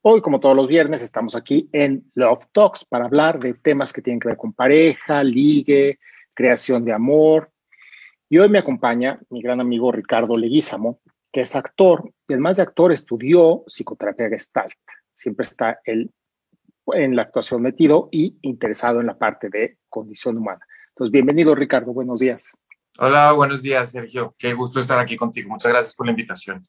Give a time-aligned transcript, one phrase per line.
[0.00, 4.00] Hoy, como todos los viernes, estamos aquí en Love Talks para hablar de temas que
[4.00, 5.98] tienen que ver con pareja, ligue,
[6.32, 7.50] creación de amor,
[8.28, 11.00] y hoy me acompaña mi gran amigo Ricardo Leguízamo,
[11.32, 14.74] que es actor y además de actor estudió psicoterapia gestalt.
[15.12, 16.10] Siempre está él
[16.88, 20.60] en la actuación metido y interesado en la parte de condición humana.
[20.88, 22.56] Entonces, bienvenido Ricardo, buenos días.
[22.98, 24.34] Hola, buenos días Sergio.
[24.38, 25.50] Qué gusto estar aquí contigo.
[25.50, 26.66] Muchas gracias por la invitación.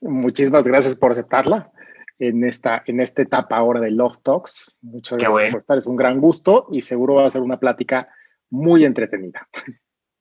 [0.00, 1.72] Muchísimas gracias por aceptarla
[2.18, 4.76] en esta, en esta etapa ahora de Love Talks.
[4.82, 5.78] Muchas gracias por estar.
[5.78, 8.08] Es un gran gusto y seguro va a ser una plática
[8.52, 9.48] muy entretenida.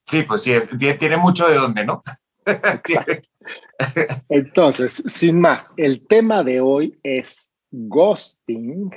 [0.08, 0.54] Sí, pues sí,
[0.98, 2.02] tiene mucho de dónde, ¿no?
[4.30, 8.92] Entonces, sin más, el tema de hoy es ghosting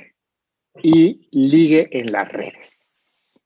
[0.81, 3.41] y ligue en las redes.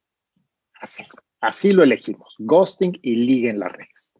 [0.80, 1.04] Así,
[1.40, 4.14] así lo elegimos, ghosting y ligue en las redes.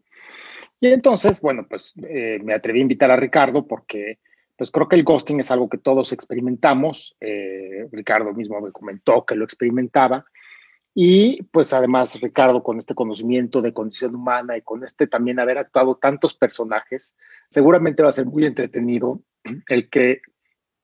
[0.81, 4.19] Y entonces, bueno, pues eh, me atreví a invitar a Ricardo porque
[4.57, 7.17] pues creo que el ghosting es algo que todos experimentamos.
[7.21, 10.25] Eh, Ricardo mismo me comentó que lo experimentaba
[10.95, 15.59] y pues además, Ricardo, con este conocimiento de condición humana y con este también haber
[15.59, 17.17] actuado tantos personajes,
[17.49, 19.21] seguramente va a ser muy entretenido
[19.69, 20.21] el que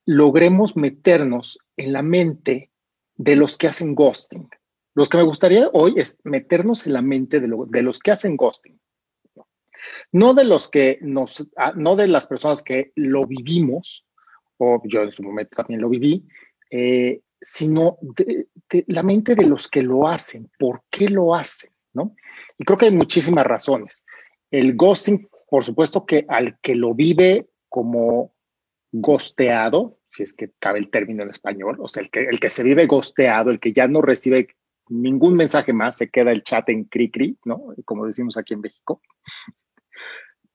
[0.04, 2.70] logremos meternos en la mente
[3.16, 4.48] de los que hacen ghosting.
[4.94, 8.36] Los que me gustaría hoy es meternos en la mente de, de los que hacen
[8.36, 8.80] ghosting.
[10.12, 14.06] No de los que nos, ah, no de las personas que lo vivimos,
[14.58, 16.26] o yo en su momento también lo viví,
[16.70, 18.48] eh, sino de,
[18.88, 22.16] la mente de los que lo hacen, por qué lo hacen, ¿no?
[22.58, 24.04] Y creo que hay muchísimas razones.
[24.50, 28.34] El ghosting, por supuesto que al que lo vive como
[28.90, 32.50] gosteado, si es que cabe el término en español, o sea, el que, el que
[32.50, 34.48] se vive gosteado, el que ya no recibe
[34.88, 37.74] ningún mensaje más, se queda el chat en cri-cri, ¿no?
[37.84, 39.00] Como decimos aquí en México,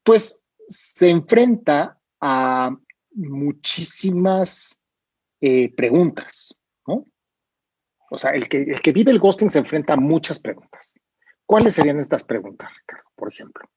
[0.03, 2.75] pues se enfrenta a
[3.13, 4.83] muchísimas
[5.39, 10.39] eh, preguntas, o sea, el que, el que vive el ghosting se enfrenta a muchas
[10.39, 10.95] preguntas.
[11.45, 13.69] ¿Cuáles serían estas preguntas, Ricardo, por ejemplo,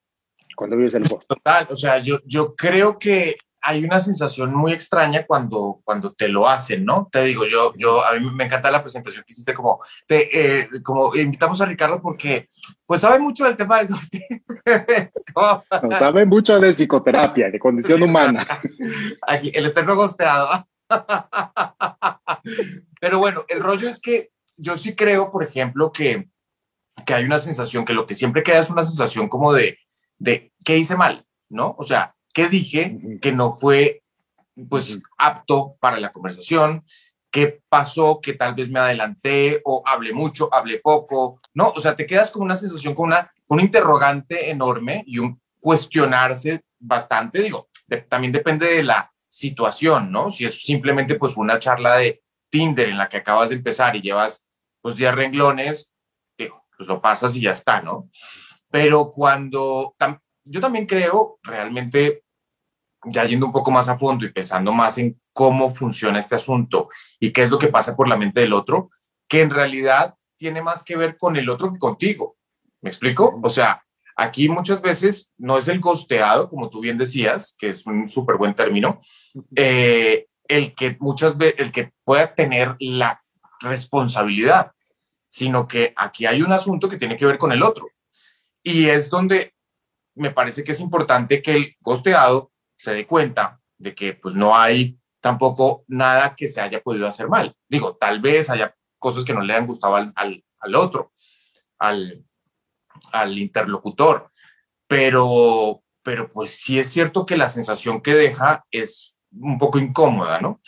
[0.56, 1.28] cuando vives el ghosting?
[1.28, 6.28] Total, o sea, yo, yo creo que hay una sensación muy extraña cuando, cuando te
[6.28, 7.08] lo hacen, ¿no?
[7.10, 10.68] Te digo, yo, yo, a mí me encanta la presentación que hiciste, como, te, eh,
[10.82, 12.50] como invitamos a Ricardo porque,
[12.84, 14.44] pues, sabe mucho del tema del ghosting.
[15.98, 18.46] sabe mucho de psicoterapia, de condición humana.
[19.26, 20.66] Aquí, el eterno gosteado.
[23.00, 26.28] Pero bueno, el rollo es que yo sí creo, por ejemplo, que,
[27.04, 29.78] que hay una sensación, que lo que siempre queda es una sensación como de,
[30.18, 31.26] de ¿qué hice mal?
[31.48, 31.74] ¿No?
[31.78, 34.02] O sea, ¿qué dije que no fue
[34.68, 36.84] pues apto para la conversación?
[37.30, 41.40] ¿Qué pasó que tal vez me adelanté o hablé mucho, hablé poco?
[41.52, 45.40] No, o sea, te quedas con una sensación, con una, un interrogante enorme y un
[45.58, 47.68] cuestionarse bastante, digo,
[48.08, 50.30] también depende de la situación, ¿no?
[50.30, 54.02] Si es simplemente pues una charla de Tinder en la que acabas de empezar y
[54.02, 54.44] llevas
[54.80, 55.90] pues 10 renglones,
[56.36, 58.10] pues lo pasas y ya está, ¿no?
[58.70, 59.94] Pero cuando
[60.44, 62.24] yo también creo realmente
[63.06, 66.88] ya yendo un poco más a fondo y pensando más en cómo funciona este asunto
[67.20, 68.90] y qué es lo que pasa por la mente del otro,
[69.28, 72.36] que en realidad tiene más que ver con el otro que contigo.
[72.80, 73.38] ¿Me explico?
[73.42, 73.83] O sea,
[74.16, 78.36] Aquí muchas veces no es el costeado, como tú bien decías, que es un súper
[78.36, 79.00] buen término,
[79.56, 83.22] eh, el que muchas veces, el que pueda tener la
[83.60, 84.72] responsabilidad,
[85.26, 87.88] sino que aquí hay un asunto que tiene que ver con el otro.
[88.62, 89.54] Y es donde
[90.14, 94.56] me parece que es importante que el costeado se dé cuenta de que pues no
[94.56, 97.56] hay tampoco nada que se haya podido hacer mal.
[97.68, 101.12] Digo, tal vez haya cosas que no le han gustado al, al, al otro,
[101.78, 102.24] al,
[103.12, 104.30] al interlocutor,
[104.86, 110.40] pero, pero pues sí es cierto que la sensación que deja es un poco incómoda,
[110.40, 110.60] ¿no?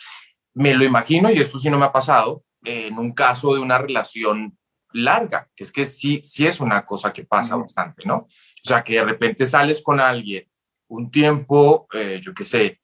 [0.53, 3.77] Me lo imagino, y esto sí no me ha pasado, en un caso de una
[3.77, 4.57] relación
[4.93, 8.15] larga, que es que sí, sí es una cosa que pasa bastante, ¿no?
[8.15, 8.27] O
[8.63, 10.49] sea, que de repente sales con alguien
[10.89, 12.79] un tiempo, eh, yo qué sé,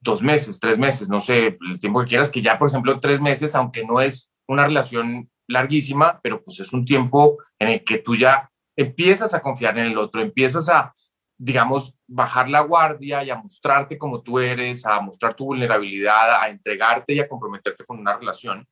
[0.00, 3.20] dos meses, tres meses, no sé, el tiempo que quieras, que ya, por ejemplo, tres
[3.20, 7.98] meses, aunque no es una relación larguísima, pero pues es un tiempo en el que
[7.98, 10.94] tú ya empiezas a confiar en el otro, empiezas a,
[11.36, 16.48] digamos, bajar la guardia y a mostrarte como tú eres, a mostrar tu vulnerabilidad, a
[16.48, 18.66] entregarte y a comprometerte con una relación.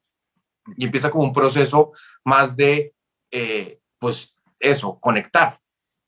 [0.76, 1.92] Y empieza como un proceso
[2.24, 2.94] más de
[3.30, 5.60] eh, pues eso, conectar.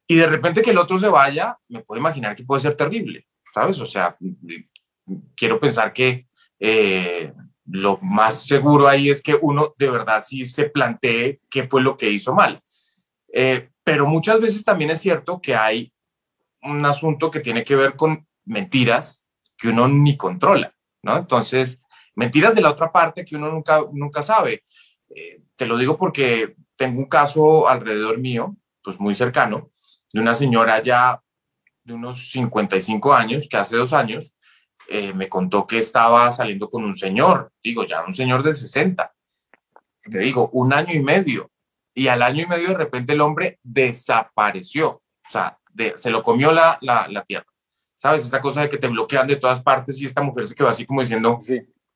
[0.07, 3.27] Y de repente que el otro se vaya, me puedo imaginar que puede ser terrible,
[3.55, 3.79] ¿sabes?
[3.81, 4.17] O sea,
[5.37, 6.27] quiero pensar que
[6.59, 7.33] eh,
[7.71, 11.97] lo más seguro ahí es que uno de verdad sí se plantee qué fue lo
[11.97, 12.61] que hizo mal.
[13.33, 15.93] Eh, pero muchas veces también es cierto que hay
[16.63, 19.27] un asunto que tiene que ver con mentiras
[19.57, 21.17] que uno ni controla, ¿no?
[21.17, 21.85] Entonces,
[22.15, 24.63] mentiras de la otra parte que uno nunca, nunca sabe.
[25.15, 29.71] Eh, te lo digo porque tengo un caso alrededor mío, pues muy cercano,
[30.13, 31.23] de una señora ya
[31.85, 34.35] de unos 55 años, que hace dos años
[34.93, 39.15] eh, me contó que estaba saliendo con un señor, digo, ya un señor de 60,
[40.03, 41.49] te digo, un año y medio,
[41.95, 45.59] y al año y medio de repente el hombre desapareció, o sea,
[45.95, 47.47] se lo comió la, la, tierra.
[47.95, 48.25] ¿Sabes?
[48.25, 50.85] Esa cosa de que te bloquean de todas partes y esta mujer se quedó así
[50.85, 51.39] como diciendo,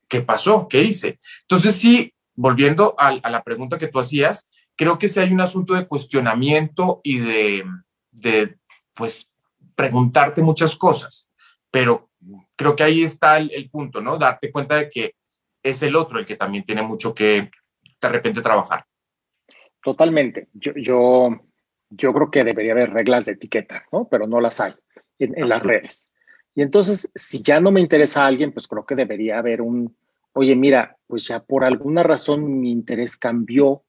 [0.09, 0.69] ¿qué pasó?
[0.69, 1.19] ¿Qué hice?
[1.41, 5.41] Entonces sí, volviendo a, a, la pregunta que tú hacías, creo que sí hay un
[5.41, 7.65] asunto de cuestionamiento y de,
[8.13, 8.57] de
[8.95, 9.29] pues,
[9.75, 11.29] preguntarte muchas cosas,
[11.73, 12.09] pero
[12.57, 14.17] creo que ahí está el, punto, ¿no?
[14.17, 15.15] Darte cuenta de que
[15.63, 17.51] es el otro el que también tiene mucho que
[18.01, 18.85] de repente trabajar.
[19.83, 20.49] Totalmente.
[20.53, 21.31] Yo, yo,
[21.91, 24.09] yo creo que debería haber reglas de etiqueta, ¿no?
[24.09, 24.75] Pero no las hay
[25.19, 26.11] en, las redes.
[26.55, 29.97] Y entonces, si ya no me interesa a alguien, pues creo que debería haber un,
[30.33, 33.85] oye, mira, pues ya por alguna razón mi interés cambió,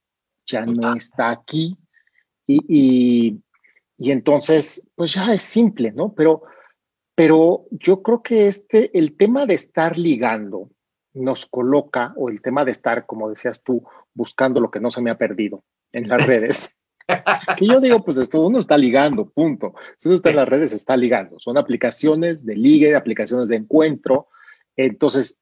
[0.45, 1.77] ya no está aquí.
[2.47, 3.41] Y, y,
[3.97, 6.13] y, entonces, pues ya es simple, ¿no?
[6.13, 6.43] Pero
[7.15, 10.69] pero yo creo que este, el tema de estar ligando
[11.13, 13.83] nos coloca, o el tema de estar, como decías tú,
[14.13, 15.63] buscando lo que no se me ha perdido
[15.93, 16.77] en las redes.
[17.57, 19.75] que yo digo, pues esto uno está ligando, punto.
[19.97, 21.39] Si uno está en las redes, está ligando.
[21.39, 24.27] Son aplicaciones de ligue, aplicaciones de encuentro.
[24.75, 25.41] Entonces,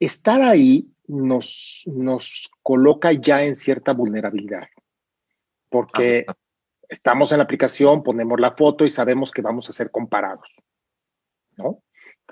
[0.00, 4.66] estar ahí nos, nos coloca ya en cierta vulnerabilidad.
[5.68, 6.26] Porque
[6.88, 10.52] estamos en la aplicación, ponemos la foto y sabemos que vamos a ser comparados.
[11.56, 11.82] ¿No?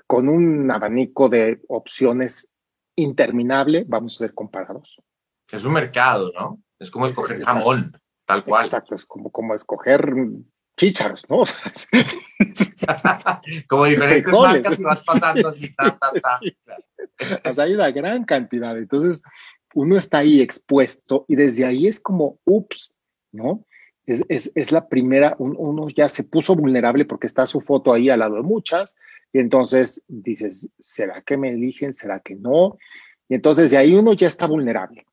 [0.07, 2.51] Con un abanico de opciones
[2.95, 5.01] interminable, vamos a ser comparados.
[5.51, 6.61] Es un mercado, ¿no?
[6.79, 8.65] Es como escoger jamón, tal cual.
[8.65, 10.13] Exacto, es como, como escoger
[10.77, 11.43] chícharos, ¿no?
[13.67, 16.39] como diferentes marcas y vas pasando así, ta, ta, ta.
[17.49, 18.77] O sea, hay una gran cantidad.
[18.77, 19.21] Entonces,
[19.75, 22.93] uno está ahí expuesto y desde ahí es como, ups,
[23.31, 23.65] ¿no?
[24.05, 28.35] Es, la primera, uno ya se puso vulnerable porque está su foto ahí al lado
[28.35, 28.95] de muchas,
[29.31, 31.93] y entonces dices, ¿será que me eligen?
[31.93, 32.77] ¿Será que no?
[33.29, 35.05] Y entonces de ahí uno ya está vulnerable.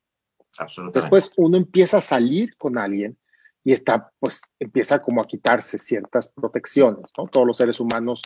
[0.92, 3.16] Después uno empieza a salir con alguien
[3.64, 7.28] y está, pues empieza como a quitarse ciertas protecciones, ¿no?
[7.28, 8.22] Todos los seres humanos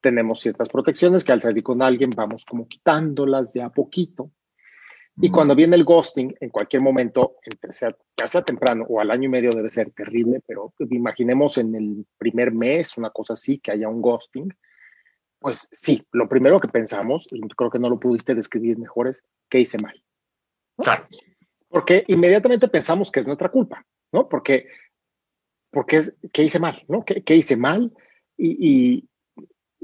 [0.00, 4.30] tenemos ciertas protecciones que al salir con alguien vamos como quitándolas de a poquito.
[5.16, 7.36] Y cuando viene el ghosting, en cualquier momento,
[7.70, 11.74] sea, ya sea temprano o al año y medio debe ser terrible, pero imaginemos en
[11.74, 14.48] el primer mes, una cosa así, que haya un ghosting,
[15.38, 19.22] pues sí, lo primero que pensamos, y creo que no lo pudiste describir mejor, es
[19.48, 20.02] ¿qué hice mal?
[20.78, 21.06] Claro.
[21.68, 24.28] Porque inmediatamente pensamos que es nuestra culpa, ¿no?
[24.28, 24.68] Porque,
[25.70, 26.82] porque es, ¿qué hice mal?
[26.88, 27.04] ¿No?
[27.04, 27.92] ¿Qué, qué hice mal?
[28.40, 29.08] y, y,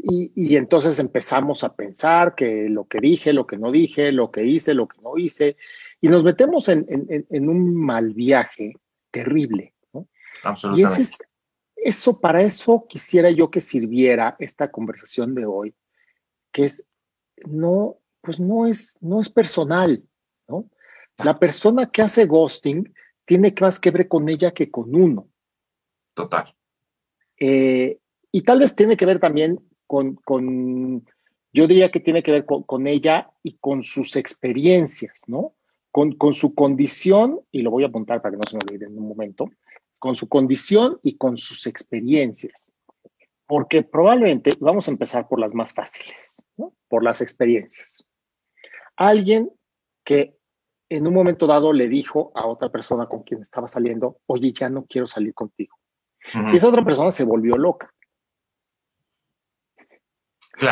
[0.08, 4.74] entonces empezamos a pensar que lo que dije, lo que no dije, lo que hice,
[4.74, 5.56] lo que no hice,
[6.00, 6.86] y nos metemos en,
[7.30, 8.74] un mal viaje
[9.10, 9.74] terrible.
[9.92, 10.06] ¿no?
[10.44, 11.02] Absolutamente.
[11.02, 15.74] Y eso, para eso quisiera yo que sirviera esta conversación de hoy,
[16.52, 16.86] que es,
[17.44, 20.04] no, pues no es, no es personal,
[20.48, 20.68] ¿no?
[21.18, 22.92] La persona que hace ghosting
[23.24, 25.28] tiene más que ver con ella que con uno.
[26.14, 26.54] Total.
[27.38, 27.98] Eh,
[28.30, 31.06] y tal vez tiene que ver también con,
[31.52, 35.54] yo diría que tiene que ver con, ella y con sus experiencias, ¿no?
[35.90, 38.86] Con, con, su condición, y lo voy a apuntar para que no se me olvide
[38.86, 39.48] en un momento,
[39.98, 42.72] con su condición y con sus experiencias.
[43.46, 46.74] Porque probablemente vamos a empezar por las más fáciles, ¿no?
[46.88, 48.08] Por las experiencias.
[48.96, 49.50] Alguien
[50.04, 50.36] que
[50.88, 54.68] en un momento dado le dijo a otra persona con quien estaba saliendo, oye, ya
[54.68, 55.76] no quiero salir contigo.
[56.52, 57.92] Y esa otra persona se volvió loca.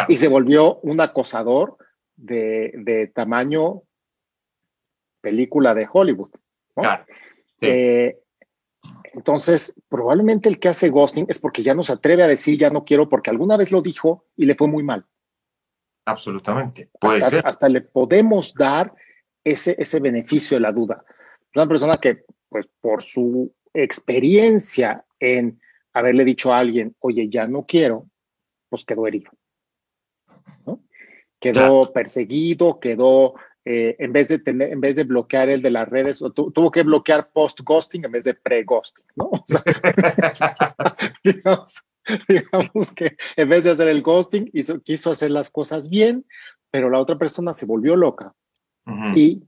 [0.08, 1.76] Y se volvió un acosador
[2.16, 3.82] de, tamaño
[5.20, 6.30] película de Hollywood.
[6.74, 7.04] Claro.
[7.60, 8.18] Eh,
[9.14, 12.70] entonces, probablemente el que hace ghosting es porque ya no se atreve a decir ya
[12.70, 15.06] no quiero porque alguna vez lo dijo y le fue muy mal.
[16.04, 16.90] Absolutamente.
[17.00, 17.46] Puede hasta, ser.
[17.46, 18.92] hasta le podemos dar
[19.42, 21.04] ese, ese beneficio de la duda.
[21.54, 25.60] Una persona que, pues, por su experiencia en
[25.92, 28.08] haberle dicho a alguien, oye, ya no quiero,
[28.68, 29.30] pues quedó herido
[31.52, 33.34] quedó perseguido, quedó
[33.66, 36.82] eh, en, vez de tener, en vez de bloquear el de las redes, tuvo que
[36.82, 39.30] bloquear post-ghosting en vez de pre-ghosting, ¿no?
[39.30, 39.62] O sea,
[42.28, 46.24] digamos, que en vez de hacer el ghosting, hizo, quiso hacer las cosas bien,
[46.70, 48.34] pero la otra persona se volvió loca
[49.14, 49.42] y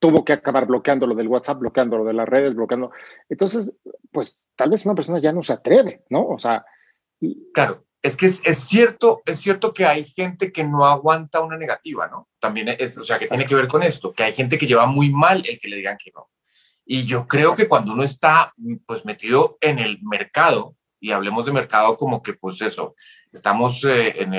[0.00, 2.90] tuvo que acabar bloqueando lo del WhatsApp, bloqueando lo de las redes, bloqueando.
[3.28, 3.76] Entonces,
[4.10, 6.26] pues tal vez una persona ya no se atreve, ¿no?
[6.26, 6.64] O sea.
[7.54, 12.08] Claro, es que es, cierto, es cierto que hay gente que no aguanta una negativa,
[12.08, 12.28] ¿no?
[12.40, 14.86] También es, o sea, que tiene que ver con esto, que hay gente que lleva
[14.86, 16.28] muy mal el que le digan que no.
[16.84, 18.52] Y yo creo que cuando uno está
[18.86, 22.94] pues metido en el mercado, y hablemos de mercado como que pues eso,
[23.32, 24.32] estamos eh, en,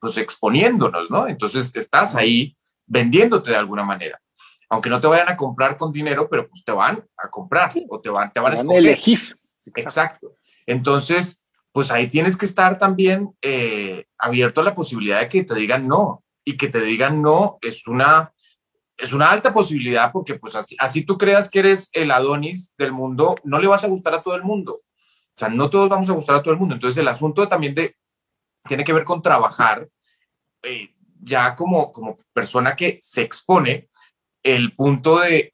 [0.00, 1.28] pues exponiéndonos, ¿no?
[1.28, 4.20] Entonces estás ahí vendiéndote de alguna manera.
[4.68, 8.00] Aunque no te vayan a comprar con dinero, pero pues te van a comprar o
[8.00, 8.78] te van, te van a escoger.
[8.78, 9.38] elegir.
[9.74, 10.34] Exacto.
[10.66, 11.45] Entonces,
[11.76, 15.86] pues ahí tienes que estar también eh, abierto a la posibilidad de que te digan
[15.86, 16.24] no.
[16.42, 18.32] Y que te digan no es una,
[18.96, 22.92] es una alta posibilidad porque pues así, así tú creas que eres el Adonis del
[22.92, 24.76] mundo, no le vas a gustar a todo el mundo.
[24.76, 26.76] O sea, no todos vamos a gustar a todo el mundo.
[26.76, 27.94] Entonces el asunto también de,
[28.66, 29.86] tiene que ver con trabajar
[30.62, 33.90] eh, ya como, como persona que se expone
[34.42, 35.52] el punto de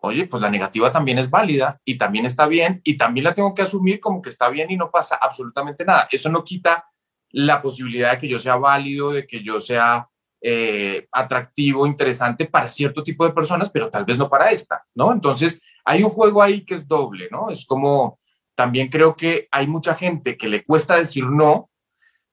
[0.00, 3.54] oye, pues la negativa también es válida y también está bien y también la tengo
[3.54, 6.08] que asumir como que está bien y no pasa absolutamente nada.
[6.10, 6.84] Eso no quita
[7.30, 10.08] la posibilidad de que yo sea válido, de que yo sea
[10.40, 15.12] eh, atractivo, interesante para cierto tipo de personas, pero tal vez no para esta, ¿no?
[15.12, 17.50] Entonces, hay un juego ahí que es doble, ¿no?
[17.50, 18.20] Es como,
[18.54, 21.70] también creo que hay mucha gente que le cuesta decir no,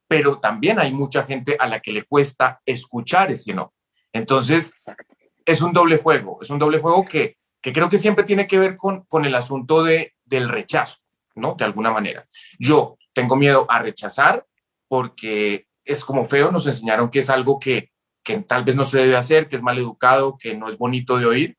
[0.07, 3.73] pero también hay mucha gente a la que le cuesta escuchar ese no.
[4.13, 4.85] Entonces,
[5.45, 8.59] es un doble juego, es un doble juego que que creo que siempre tiene que
[8.59, 10.99] ver con, con el asunto de, del rechazo,
[11.33, 11.55] ¿no?
[11.57, 12.27] De alguna manera.
[12.59, 14.45] Yo tengo miedo a rechazar
[14.87, 17.89] porque es como feo, nos enseñaron que es algo que,
[18.23, 21.17] que tal vez no se debe hacer, que es mal educado, que no es bonito
[21.17, 21.57] de oír,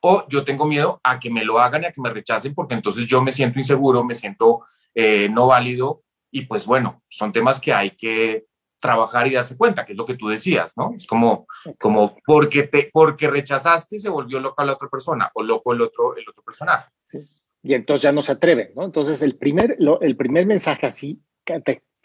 [0.00, 2.74] o yo tengo miedo a que me lo hagan y a que me rechacen porque
[2.74, 4.64] entonces yo me siento inseguro, me siento
[4.94, 8.44] eh, no válido y pues bueno, son temas que hay que
[8.84, 10.92] trabajar y darse cuenta, que es lo que tú decías, ¿no?
[10.94, 11.46] Es como,
[11.78, 16.14] como porque, te, porque rechazaste se volvió loca la otra persona o loco el otro,
[16.18, 16.90] el otro personaje.
[17.02, 17.18] Sí.
[17.62, 18.84] Y entonces ya no se atreve, ¿no?
[18.84, 21.18] Entonces el primer, lo, el primer mensaje así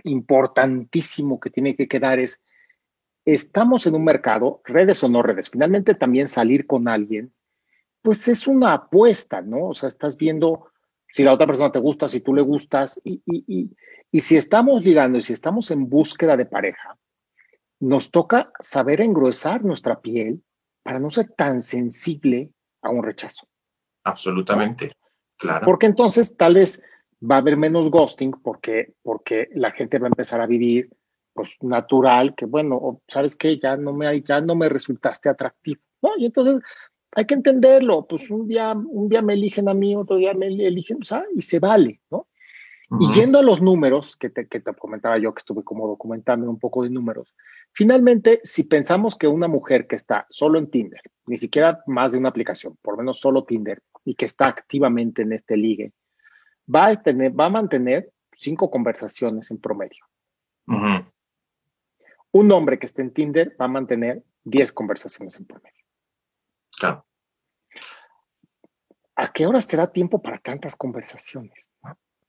[0.06, 2.42] importantísimo que tiene que quedar es,
[3.26, 7.34] estamos en un mercado, redes o no redes, finalmente también salir con alguien,
[8.02, 9.68] pues es una apuesta, ¿no?
[9.68, 10.72] O sea, estás viendo
[11.10, 13.76] si la otra persona te gusta, si tú le gustas, y, y, y
[14.18, 16.98] si estamos ligando y si estamos en búsqueda de pareja,
[17.80, 20.44] nos toca saber engruesar nuestra piel
[20.84, 22.51] para no ser tan sensible
[22.82, 23.48] a un rechazo.
[24.04, 24.94] Absolutamente,
[25.38, 25.66] claro.
[25.66, 26.82] Porque entonces tal vez
[27.22, 30.89] va a haber menos ghosting porque, porque la gente va a empezar a vivir
[31.34, 36.10] pues natural, que bueno, sabes que ya no me ya no me resultaste atractivo, ¿no?
[36.18, 36.62] Y entonces
[37.12, 40.48] hay que entenderlo, pues un día, un día me eligen a mí, otro día me
[40.48, 42.28] eligen, sea, Y se vale, ¿no?
[43.00, 46.50] Y yendo a los números, que te, que te comentaba yo, que estuve como documentando
[46.50, 47.36] un poco de números,
[47.72, 52.17] finalmente, si pensamos que una mujer que está solo en Tinder, ni siquiera más de
[52.17, 55.93] una aplicación, por lo menos solo Tinder, y que está activamente en este ligue,
[56.74, 60.05] va a, tener, va a mantener cinco conversaciones en promedio.
[62.31, 65.86] Un hombre que esté en Tinder va a mantener diez conversaciones en promedio.
[66.77, 67.05] Claro.
[69.15, 71.72] ¿A qué horas te da tiempo para tantas conversaciones?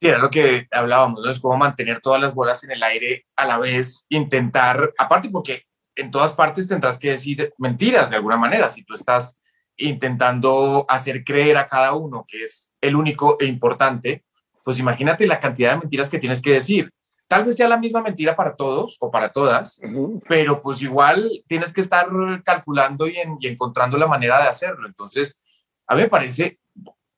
[0.00, 1.30] Sí, era lo que hablábamos, ¿no?
[1.30, 5.64] Es como mantener todas las bolas en el aire a la vez, intentar, aparte porque
[5.94, 9.38] en todas partes tendrás que decir mentiras de alguna manera, si tú estás
[9.76, 14.24] intentando hacer creer a cada uno que es el único e importante,
[14.64, 16.90] pues imagínate la cantidad de mentiras que tienes que decir.
[17.28, 19.80] Tal vez sea la misma mentira para todos o para todas,
[20.26, 22.08] pero pues igual tienes que estar
[22.42, 24.86] calculando y, y encontrando la manera de hacerlo.
[24.86, 25.38] Entonces,
[25.86, 26.58] a mí me parece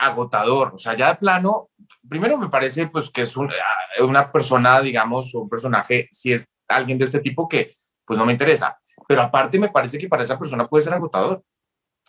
[0.02, 1.71] agotador, o sea, ya de plano
[2.09, 6.99] primero me parece pues que es ah, una persona, digamos, un personaje, si es alguien
[6.99, 8.78] de este tipo que pues no me interesa.
[9.09, 11.42] Pero aparte me parece que para esa persona puede ser agotador.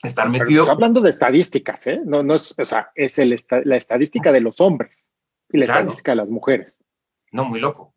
[0.01, 0.69] Estar metido...
[0.69, 2.01] hablando de estadísticas, ¿eh?
[2.03, 5.09] No, no es, o sea, es el la estadística de los hombres
[5.49, 6.83] y la estadística de las mujeres.
[7.31, 7.93] No, muy loco.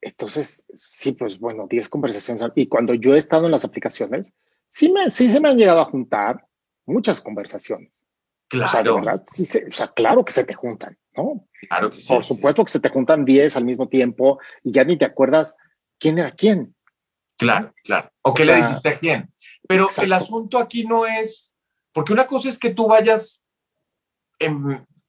[0.00, 2.44] Entonces, sí, pues bueno, 10 conversaciones.
[2.54, 4.34] Y cuando yo he estado en las aplicaciones,
[4.66, 6.46] sí, me, sí se me han llegado a juntar
[6.86, 7.92] muchas conversaciones.
[8.52, 8.66] Claro.
[8.66, 11.48] O sea, de verdad, sí o sea, claro que se te juntan, ¿no?
[11.70, 12.12] Claro que sí.
[12.12, 15.56] Por supuesto que se te juntan 10 al mismo tiempo y ya ni te acuerdas
[15.98, 16.74] quién era quién.
[17.38, 18.12] Claro, claro.
[18.20, 19.32] O, qué le dijiste a quién.
[19.66, 21.54] Pero el asunto aquí no es,
[21.94, 23.42] porque una cosa es que tú vayas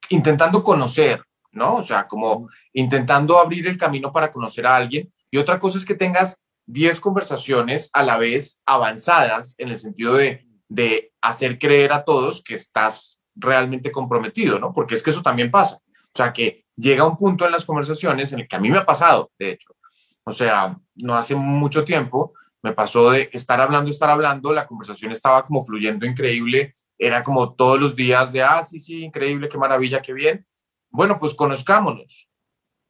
[0.07, 1.21] intentando conocer,
[1.51, 1.75] ¿no?
[1.75, 5.11] O sea, como intentando abrir el camino para conocer a alguien.
[5.29, 10.13] Y otra cosa es que tengas 10 conversaciones a la vez avanzadas en el sentido
[10.13, 14.71] de, de hacer creer a todos que estás realmente comprometido, ¿no?
[14.71, 15.75] Porque es que eso también pasa.
[15.75, 18.77] O sea, que llega un punto en las conversaciones en el que a mí me
[18.77, 19.75] ha pasado, de hecho.
[20.23, 25.11] O sea, no hace mucho tiempo me pasó de estar hablando, estar hablando, la conversación
[25.11, 29.57] estaba como fluyendo increíble, era como todos los días de, ah, sí, sí, increíble, qué
[29.57, 30.45] maravilla, qué bien.
[30.89, 32.29] Bueno, pues conozcámonos.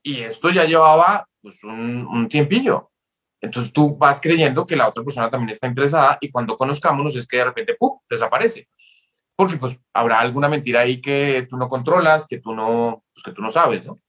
[0.04, 2.92] Y esto ya llevaba pues, un, un tiempillo.
[3.42, 7.26] Entonces tú vas creyendo que la otra persona también está interesada y cuando conozcámonos es
[7.26, 8.70] que de repente, ¡pum!, desaparece.
[9.36, 13.32] Porque pues habrá alguna mentira ahí que tú no controlas, que tú no, pues, que
[13.32, 14.00] tú no sabes, ¿no?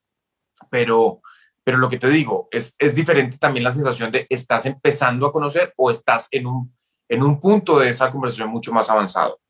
[0.70, 1.20] Pero,
[1.62, 5.32] pero lo que te digo, es, es diferente también la sensación de estás empezando a
[5.32, 6.76] conocer o estás en un,
[7.08, 9.40] en un punto de esa conversación mucho más avanzado.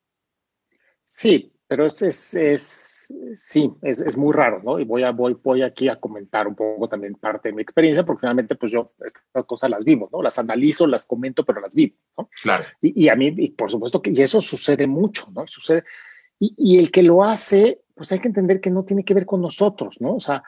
[1.07, 2.94] Sí, pero es, es, es
[3.35, 4.79] sí, es, es, muy raro, ¿no?
[4.79, 8.05] Y voy, a, voy, voy aquí a comentar un poco también parte de mi experiencia,
[8.05, 10.23] porque finalmente, pues yo estas cosas las vivo, ¿no?
[10.23, 12.29] Las analizo, las comento, pero las vivo, ¿no?
[12.43, 12.65] Claro.
[12.81, 15.45] Y, y a mí, y por supuesto que, y eso sucede mucho, ¿no?
[15.47, 15.85] Sucede,
[16.39, 19.27] y, y el que lo hace, pues hay que entender que no tiene que ver
[19.27, 20.17] con nosotros, ¿no?
[20.17, 20.43] O sea,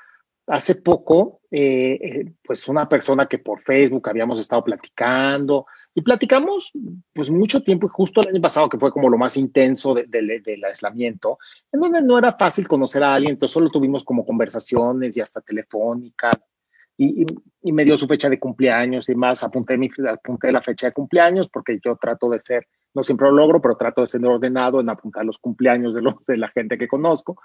[0.46, 6.72] hace poco, eh, eh, pues una persona que por Facebook habíamos estado platicando y platicamos
[7.14, 10.40] pues mucho tiempo justo el año pasado que fue como lo más intenso del de,
[10.44, 11.38] de, aislamiento,
[11.72, 15.40] en donde no era fácil conocer a alguien, entonces solo tuvimos como conversaciones y hasta
[15.40, 16.36] telefónicas
[16.98, 20.92] y me dio su fecha de cumpleaños y más, apunté, mi, apunté la fecha de
[20.92, 24.80] cumpleaños porque yo trato de ser no siempre lo logro, pero trato de ser ordenado
[24.80, 27.38] en apuntar los cumpleaños de, los, de la gente que conozco.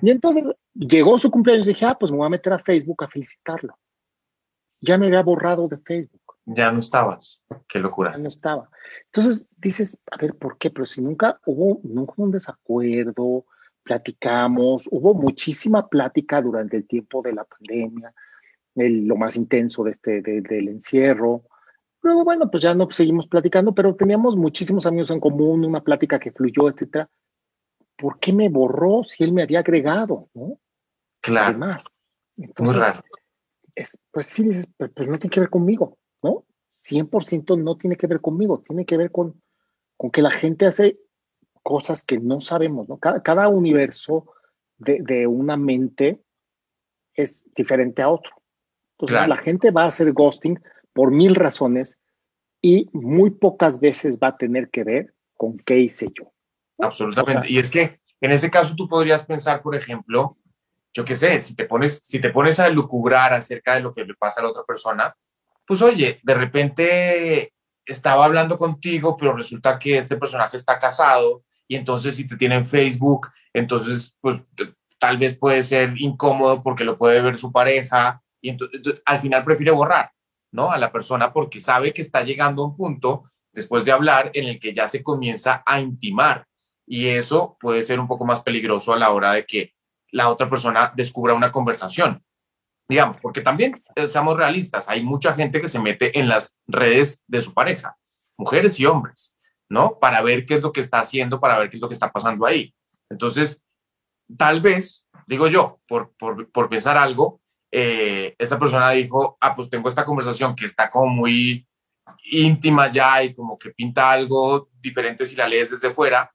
[0.00, 3.04] Y entonces llegó su cumpleaños y dije, ah, pues me voy a meter a Facebook
[3.04, 3.78] a felicitarlo.
[4.80, 6.27] Ya me había borrado de Facebook.
[6.48, 7.42] Ya no estabas.
[7.66, 8.12] Qué locura.
[8.12, 8.70] Ya no estaba.
[9.06, 10.70] Entonces dices, a ver, ¿por qué?
[10.70, 13.44] Pero si nunca hubo, nunca hubo un desacuerdo,
[13.82, 18.14] platicamos, hubo muchísima plática durante el tiempo de la pandemia,
[18.74, 21.44] el, lo más intenso de este, de, del encierro
[22.02, 26.18] Luego, bueno, pues ya no seguimos platicando, pero teníamos muchísimos amigos en común, una plática
[26.18, 27.10] que fluyó, etcétera.
[27.96, 30.28] ¿Por qué me borró si él me había agregado?
[30.34, 30.58] ¿no?
[31.20, 31.48] Claro.
[31.48, 31.86] Además.
[32.36, 33.02] Entonces, Muy raro.
[33.74, 35.98] Es, pues sí, dices, pues, pues, no tiene que ver conmigo.
[36.84, 39.40] 100% no tiene que ver conmigo, tiene que ver con,
[39.96, 40.98] con que la gente hace
[41.62, 42.98] cosas que no sabemos, ¿no?
[42.98, 44.32] Cada, cada universo
[44.78, 46.22] de, de, una mente
[47.14, 48.32] es diferente a otro.
[48.92, 49.34] Entonces, claro.
[49.34, 50.58] la gente va a hacer ghosting
[50.92, 51.98] por mil razones
[52.60, 56.32] y muy pocas veces va a tener que ver con qué hice yo.
[56.78, 57.38] Absolutamente.
[57.38, 60.36] O sea, y es que en ese caso tú podrías pensar, por ejemplo,
[60.92, 64.04] yo qué sé, si te pones, si te pones a lucubrar acerca de lo que
[64.04, 65.16] le pasa a la otra persona,
[65.68, 67.52] pues oye, de repente
[67.86, 72.56] estaba hablando contigo, pero resulta que este personaje está casado y entonces si te tiene
[72.56, 74.42] en Facebook, entonces pues
[74.98, 79.44] tal vez puede ser incómodo porque lo puede ver su pareja y entonces, al final
[79.44, 80.10] prefiere borrar.
[80.50, 80.70] ¿no?
[80.70, 84.46] A la persona porque sabe que está llegando a un punto después de hablar en
[84.46, 86.46] el que ya se comienza a intimar
[86.86, 89.74] y eso puede ser un poco más peligroso a la hora de que
[90.10, 92.24] la otra persona descubra una conversación.
[92.88, 97.22] Digamos, porque también eh, seamos realistas, hay mucha gente que se mete en las redes
[97.26, 97.96] de su pareja,
[98.38, 99.36] mujeres y hombres,
[99.68, 99.98] ¿no?
[99.98, 102.10] Para ver qué es lo que está haciendo, para ver qué es lo que está
[102.10, 102.74] pasando ahí.
[103.10, 103.62] Entonces,
[104.36, 109.68] tal vez, digo yo, por, por, por pensar algo, eh, esta persona dijo, ah, pues
[109.68, 111.66] tengo esta conversación que está como muy
[112.24, 116.32] íntima ya y como que pinta algo diferente si la lees desde fuera,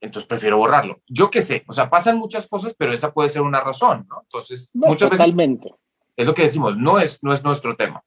[0.00, 1.02] entonces prefiero borrarlo.
[1.06, 4.20] Yo qué sé, o sea, pasan muchas cosas, pero esa puede ser una razón, ¿no?
[4.22, 5.64] Entonces, no, muchas totalmente.
[5.64, 5.85] veces
[6.16, 8.02] es lo que decimos, no es, no es nuestro tema.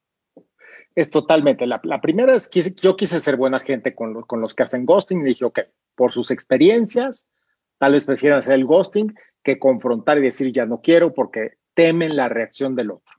[0.95, 1.67] Es totalmente.
[1.67, 4.63] La, la primera es que yo quise ser buena gente con, lo, con los que
[4.63, 5.59] hacen ghosting y dije, ok,
[5.95, 7.29] por sus experiencias,
[7.77, 12.15] tal vez prefieran hacer el ghosting que confrontar y decir ya no quiero porque temen
[12.15, 13.13] la reacción del otro.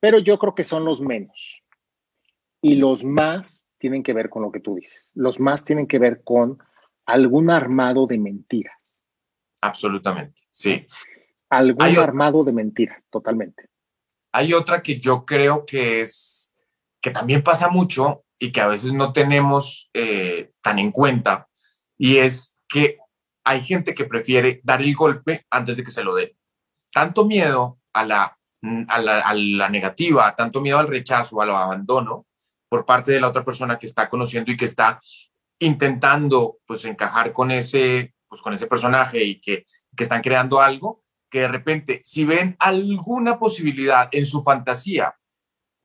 [0.00, 1.62] Pero yo creo que son los menos.
[2.62, 5.10] Y los más tienen que ver con lo que tú dices.
[5.14, 6.58] Los más tienen que ver con
[7.04, 9.00] algún armado de mentiras.
[9.60, 10.84] Absolutamente, sí.
[11.50, 13.68] Algún hay armado de mentiras, totalmente.
[14.32, 16.52] Hay otra que yo creo que es,
[17.00, 21.48] que también pasa mucho y que a veces no tenemos eh, tan en cuenta,
[21.96, 22.98] y es que
[23.44, 26.36] hay gente que prefiere dar el golpe antes de que se lo den
[26.96, 28.38] tanto miedo a la,
[28.88, 32.26] a la, a la negativa, tanto miedo al rechazo, al abandono
[32.70, 34.98] por parte de la otra persona que está conociendo y que está
[35.58, 41.04] intentando pues encajar con ese, pues, con ese personaje y que, que están creando algo,
[41.36, 45.14] que de repente si ven alguna posibilidad en su fantasía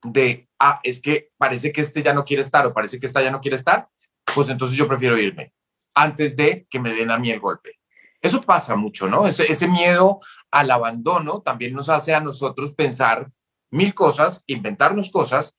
[0.01, 3.21] de, ah, es que parece que este ya no quiere estar o parece que esta
[3.21, 3.89] ya no quiere estar,
[4.33, 5.51] pues entonces yo prefiero irme
[5.93, 7.79] antes de que me den a mí el golpe.
[8.21, 9.27] Eso pasa mucho, ¿no?
[9.27, 13.29] Ese, ese miedo al abandono también nos hace a nosotros pensar
[13.71, 15.53] mil cosas, inventarnos cosas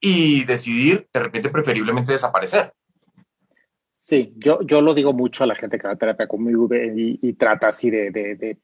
[0.00, 2.72] y decidir de repente preferiblemente desaparecer.
[3.90, 7.18] Sí, yo, yo lo digo mucho a la gente que va a terapia conmigo y,
[7.20, 8.56] y trata así de,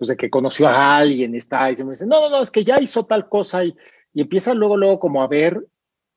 [0.00, 2.50] pues de que conoció a alguien está y se me dice, no, no, no, es
[2.50, 3.76] que ya hizo tal cosa y,
[4.14, 5.62] y empieza luego, luego como a ver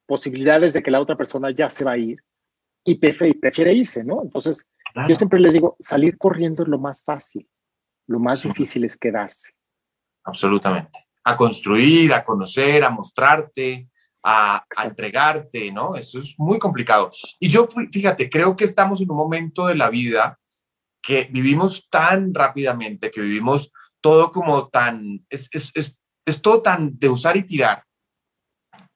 [0.05, 2.23] posibilidades de que la otra persona ya se va a ir
[2.85, 4.21] y prefiere, prefiere irse, ¿no?
[4.23, 5.09] Entonces, claro.
[5.09, 7.45] yo siempre les digo, salir corriendo es lo más fácil,
[8.07, 8.47] lo más sí.
[8.47, 9.51] difícil es quedarse.
[10.23, 10.99] Absolutamente.
[11.25, 13.89] A construir, a conocer, a mostrarte,
[14.23, 15.97] a, a, entregarte, ¿no?
[15.97, 17.09] Eso es muy complicado.
[17.37, 20.39] Y yo, fíjate, creo que estamos en un momento de la vida
[21.03, 26.97] que vivimos tan rápidamente, que vivimos todo como tan, es, es, es, es todo tan
[26.97, 27.83] de usar y tirar,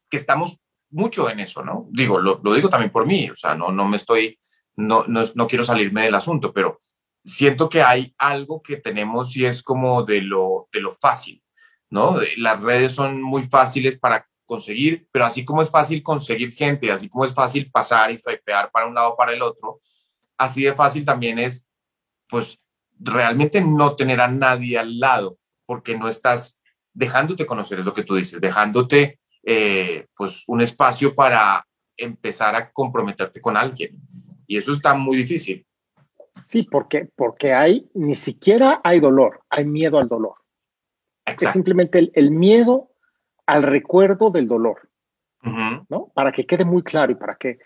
[0.09, 1.87] que estamos mucho en eso, ¿no?
[1.91, 4.39] Digo, lo, lo digo también por mí, o sea, no, no me estoy,
[4.77, 6.79] no, no, no quiero salirme del asunto, pero
[7.19, 11.43] siento que hay algo que tenemos y es como de lo, de lo fácil,
[11.89, 12.17] ¿no?
[12.37, 17.09] Las redes son muy fáciles para conseguir, pero así como es fácil conseguir gente, así
[17.09, 19.81] como es fácil pasar y swipear para un lado para el otro,
[20.37, 21.66] así de fácil también es,
[22.27, 22.59] pues,
[22.99, 26.59] realmente no tener a nadie al lado, porque no estás
[26.93, 32.71] dejándote conocer, es lo que tú dices, dejándote, eh, pues, un espacio para empezar a
[32.71, 33.99] comprometerte con alguien.
[34.47, 35.65] Y eso está muy difícil.
[36.35, 40.35] Sí, porque, porque hay, ni siquiera hay dolor, hay miedo al dolor.
[41.25, 41.45] Exacto.
[41.45, 42.91] Es simplemente el, el miedo
[43.45, 44.89] al recuerdo del dolor,
[45.43, 45.85] uh -huh.
[45.89, 46.11] ¿no?
[46.13, 47.59] Para que quede muy claro y para que,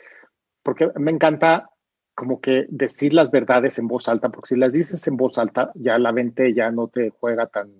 [0.63, 1.69] porque me encanta
[2.15, 5.71] como que decir las verdades en voz alta, porque si las dices en voz alta,
[5.75, 7.71] ya la mente ya no te juega tan,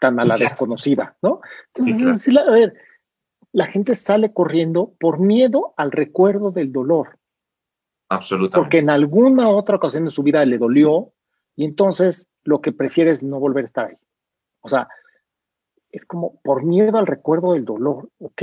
[0.00, 1.40] tan a la desconocida, ¿no?
[1.74, 2.74] Entonces, a ver,
[3.52, 7.18] la gente sale corriendo por miedo al recuerdo del dolor.
[8.08, 8.58] Absolutamente.
[8.58, 11.12] Porque en alguna otra ocasión de su vida le dolió
[11.56, 13.96] y entonces lo que prefiere es no volver a estar ahí.
[14.60, 14.88] O sea,
[15.90, 18.42] es como por miedo al recuerdo del dolor, ok.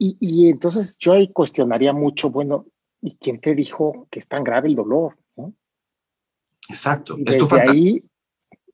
[0.00, 2.66] Y, y, entonces yo ahí cuestionaría mucho, bueno,
[3.00, 5.16] ¿y quién te dijo que es tan grave el dolor?
[5.36, 5.54] ¿no?
[6.68, 8.04] Exacto, y es tu ahí,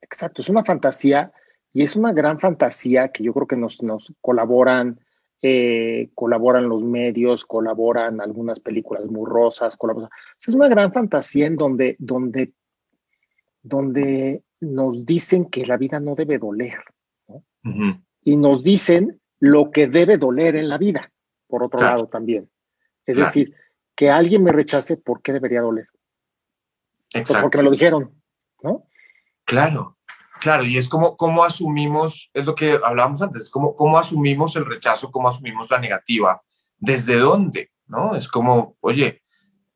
[0.01, 1.33] exacto, es una fantasía
[1.73, 5.01] y es una gran fantasía que yo creo que nos, nos colaboran,
[5.43, 10.09] eh, colaboran los medios, colaboran algunas películas muy rosas, colaboran.
[10.39, 12.53] es una gran fantasía en donde, donde,
[13.63, 16.79] donde nos dicen que la vida no debe doler.
[17.29, 17.45] ¿no?
[17.65, 18.05] Uh -huh.
[18.23, 21.13] Y nos dicen lo que debe doler en la vida,
[21.47, 21.97] por otro claro.
[21.97, 22.49] lado también.
[23.05, 23.29] Es claro.
[23.29, 23.55] decir,
[23.95, 25.89] que alguien me rechace, ¿por qué debería doler?
[27.13, 27.33] Exacto.
[27.33, 28.23] Pues porque me lo dijeron,
[28.63, 28.87] ¿no?
[29.45, 29.99] Claro,
[30.41, 34.57] claro, y es como, como asumimos, es lo que hablábamos antes, es como cómo asumimos
[34.57, 36.43] el rechazo, cómo asumimos la negativa,
[36.79, 38.17] desde dónde, ¿no?
[38.17, 39.23] Es como, oye,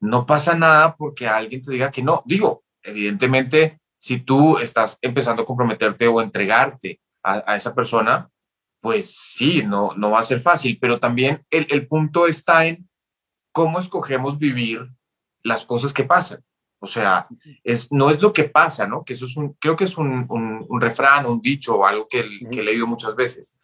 [0.01, 2.23] no pasa nada porque alguien te diga que no.
[2.25, 8.31] Digo, evidentemente, si tú estás empezando a comprometerte o entregarte a, a esa persona,
[8.81, 12.88] pues sí, no, no va a ser fácil, pero también el, el punto está en
[13.53, 14.89] cómo escogemos vivir
[15.43, 16.45] las cosas que pasan.
[16.81, 17.27] O sea,
[17.65, 19.05] es, no es lo que pasa, ¿no?
[19.05, 22.07] Que eso es un, creo que es un, un, un refrán, un dicho o algo
[22.09, 23.59] que, que, he leído muchas veces.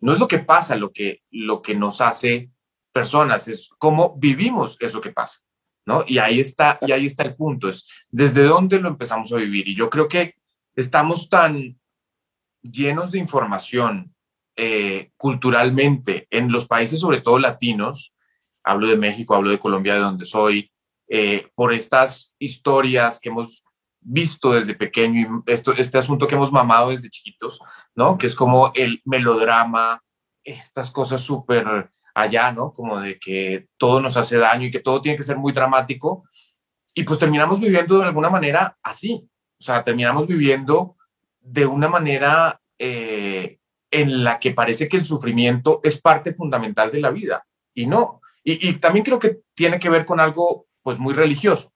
[0.00, 2.50] No es lo que pasa lo que, lo que nos hace
[2.92, 5.40] personas, es cómo vivimos eso que pasa,
[5.84, 6.02] ¿no?
[6.06, 9.68] Y ahí está, y ahí está el punto, es desde dónde lo empezamos a vivir.
[9.68, 10.34] Y yo creo que
[10.74, 11.78] estamos tan
[12.62, 14.14] llenos de información
[14.56, 18.14] eh, culturalmente en los países, sobre todo latinos,
[18.66, 20.70] hablo de México, hablo de Colombia, de donde soy,
[21.08, 23.64] eh, por estas historias que hemos
[24.00, 27.60] visto desde pequeño y esto, este asunto que hemos mamado desde chiquitos,
[27.94, 28.18] ¿no?
[28.18, 30.02] Que es como el melodrama,
[30.44, 32.72] estas cosas súper allá, ¿no?
[32.72, 36.24] Como de que todo nos hace daño y que todo tiene que ser muy dramático.
[36.94, 39.28] Y pues terminamos viviendo de alguna manera así.
[39.58, 40.96] O sea, terminamos viviendo
[41.40, 43.58] de una manera eh,
[43.90, 47.46] en la que parece que el sufrimiento es parte fundamental de la vida.
[47.74, 48.20] Y no.
[48.48, 51.72] Y, también creo que tiene que ver con algo pues muy religioso,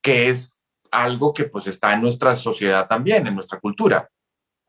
[0.00, 4.08] que es algo que pues está en nuestra sociedad también, en nuestra cultura.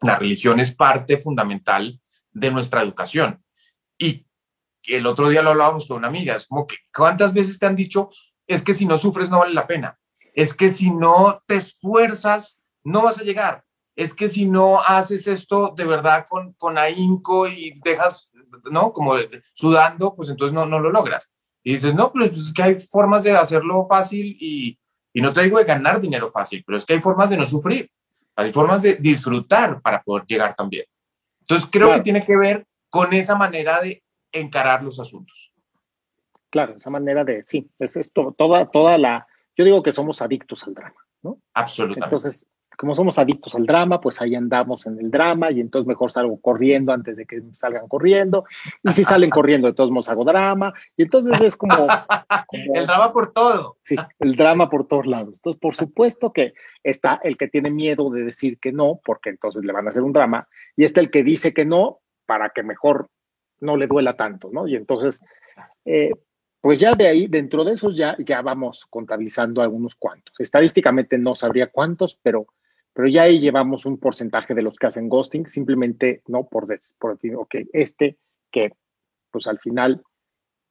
[0.02, 1.98] La religión es parte fundamental
[2.30, 3.42] de nuestra educación.
[3.98, 4.28] Y
[4.84, 7.78] el otro día lo hablábamos con una amiga, es como que, ¿cuántas veces te han
[7.78, 8.10] dicho,
[8.46, 9.98] es que si no sufres no vale la pena?
[10.34, 13.64] Es que si no te esfuerzas, no vas a llegar.
[13.96, 18.30] Es que si no haces esto de verdad con, con ahínco y dejas,
[18.72, 18.94] ¿no?
[18.94, 19.16] Como
[19.54, 21.30] sudando, pues entonces no, no lo logras.
[21.64, 24.78] Y dices, no, pero es que hay formas de hacerlo fácil y,
[25.14, 27.46] y no te digo de ganar dinero fácil, pero es que hay formas de no
[27.46, 27.90] sufrir,
[28.36, 30.86] hay formas de disfrutar para poder llegar también.
[31.42, 32.00] Entonces creo claro.
[32.00, 35.54] que tiene que ver con esa manera de encarar los asuntos.
[36.50, 40.64] Claro, esa manera de, sí, es esto, toda, toda la, yo digo que somos adictos
[40.66, 41.40] al drama, ¿no?
[41.54, 42.06] Absolutamente.
[42.06, 46.12] Entonces, como somos adictos al drama, pues ahí andamos en el drama y entonces mejor
[46.12, 48.46] salgo corriendo antes de que salgan corriendo.
[48.84, 50.74] Y si salen corriendo, de todos modos hago drama.
[50.98, 51.88] Y entonces es como,
[52.74, 53.78] El drama por todo.
[53.86, 55.36] Sí, el drama por todos lados.
[55.36, 59.64] Entonces, por supuesto que está el que tiene miedo de decir que no, porque entonces
[59.64, 60.48] le van a hacer un drama.
[60.76, 63.10] Y está el que dice que no para que mejor
[63.60, 64.68] no le duela tanto, ¿no?
[64.68, 65.22] Y entonces,
[65.86, 66.12] eh,
[66.62, 70.34] pues ya de ahí, dentro de esos ya, ya vamos contabilizando algunos cuantos.
[70.40, 72.48] Estadísticamente no sabría cuántos, pero
[72.94, 76.68] pero ya ahí llevamos un porcentaje de los que hacen ghosting, simplemente no por,
[77.00, 78.18] por decir, ok, este
[78.52, 78.74] que
[79.32, 80.04] pues al final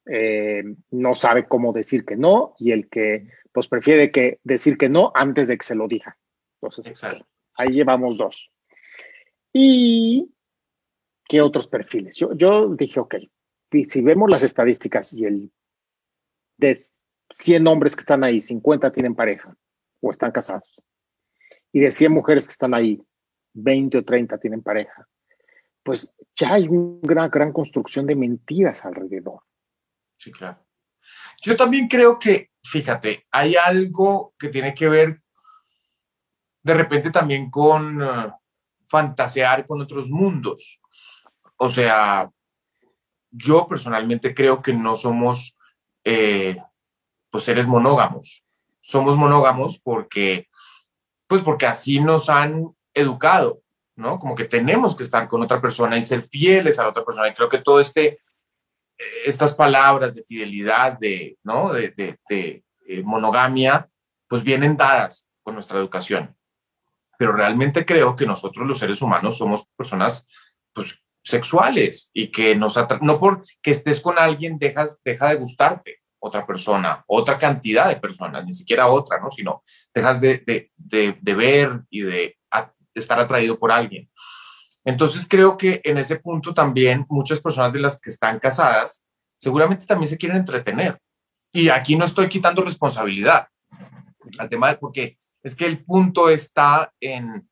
[0.05, 4.89] eh, no sabe cómo decir que no y el que pues prefiere que decir que
[4.89, 6.17] no antes de que se lo diga.
[6.61, 7.03] Entonces,
[7.55, 8.49] ahí llevamos dos.
[9.51, 10.33] ¿Y
[11.27, 12.15] qué otros perfiles?
[12.15, 13.15] Yo, yo dije, ok,
[13.89, 15.51] si vemos las estadísticas y el
[16.57, 16.79] de
[17.31, 19.55] 100 hombres que están ahí, 50 tienen pareja
[19.99, 20.81] o están casados
[21.73, 23.01] y de 100 mujeres que están ahí,
[23.53, 25.07] 20 o 30 tienen pareja,
[25.83, 29.41] pues ya hay una gran, gran construcción de mentiras alrededor.
[30.15, 30.65] Sí, claro.
[31.41, 35.21] Yo también creo que, fíjate, hay algo que tiene que ver
[36.61, 38.31] de repente también con eh,
[38.87, 40.79] fantasear con otros mundos.
[41.57, 42.31] O sea,
[43.31, 45.57] yo personalmente creo que no somos
[46.05, 46.57] eh,
[47.29, 48.45] pues seres monógamos.
[48.79, 50.47] Somos monógamos porque
[51.27, 53.61] pues porque así nos han educado,
[53.95, 54.19] ¿no?
[54.19, 57.29] Como que tenemos que estar con otra persona y ser fieles a la otra persona.
[57.29, 58.19] Y creo que todo este,
[59.25, 61.73] estas palabras de fidelidad, de, ¿no?
[61.73, 61.89] De,
[62.29, 63.89] de, eh, monogamia,
[64.27, 66.35] pues vienen dadas con nuestra educación.
[67.17, 70.27] Pero realmente creo que nosotros los seres humanos somos personas,
[70.73, 76.45] pues, sexuales y que nos no porque estés con alguien dejas, deja de gustarte otra
[76.45, 79.29] persona, otra cantidad de personas, ni siquiera otra, ¿no?
[79.29, 79.61] Sino
[79.93, 80.41] dejas de,
[80.77, 82.37] de, de, ver y de
[82.93, 84.09] estar atraído por alguien.
[84.85, 89.03] Entonces creo que en ese punto también muchas personas de las que están casadas
[89.37, 90.97] seguramente también se quieren entretener.
[91.51, 93.47] Y aquí no estoy quitando responsabilidad
[94.39, 97.49] al tema de porque es que el punto está en,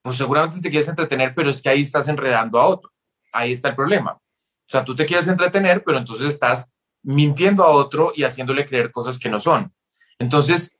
[0.00, 2.92] pues seguramente te quieres entretener, pero es que ahí estás enredando a otro.
[3.32, 4.12] Ahí está el problema.
[4.12, 6.71] O sea, tú te quieres entretener, pero entonces estás
[7.02, 9.72] mintiendo a otro y haciéndole creer cosas que no son.
[10.18, 10.78] Entonces,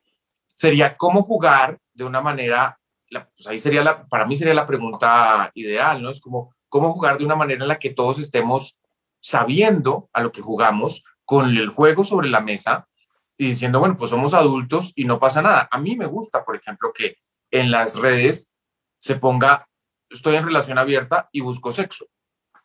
[0.55, 2.79] sería cómo jugar de una manera,
[3.11, 6.11] pues ahí sería la, para mí sería la pregunta ideal, ¿no?
[6.11, 8.79] Es como cómo jugar de una manera en la que todos estemos
[9.21, 12.89] sabiendo a lo que jugamos, con el juego sobre la mesa
[13.37, 15.69] y diciendo, bueno, pues somos adultos y no pasa nada.
[15.71, 17.17] A mí me gusta, por ejemplo, que
[17.51, 18.51] en las redes
[18.99, 19.69] se ponga,
[20.09, 22.07] estoy en relación abierta y busco sexo,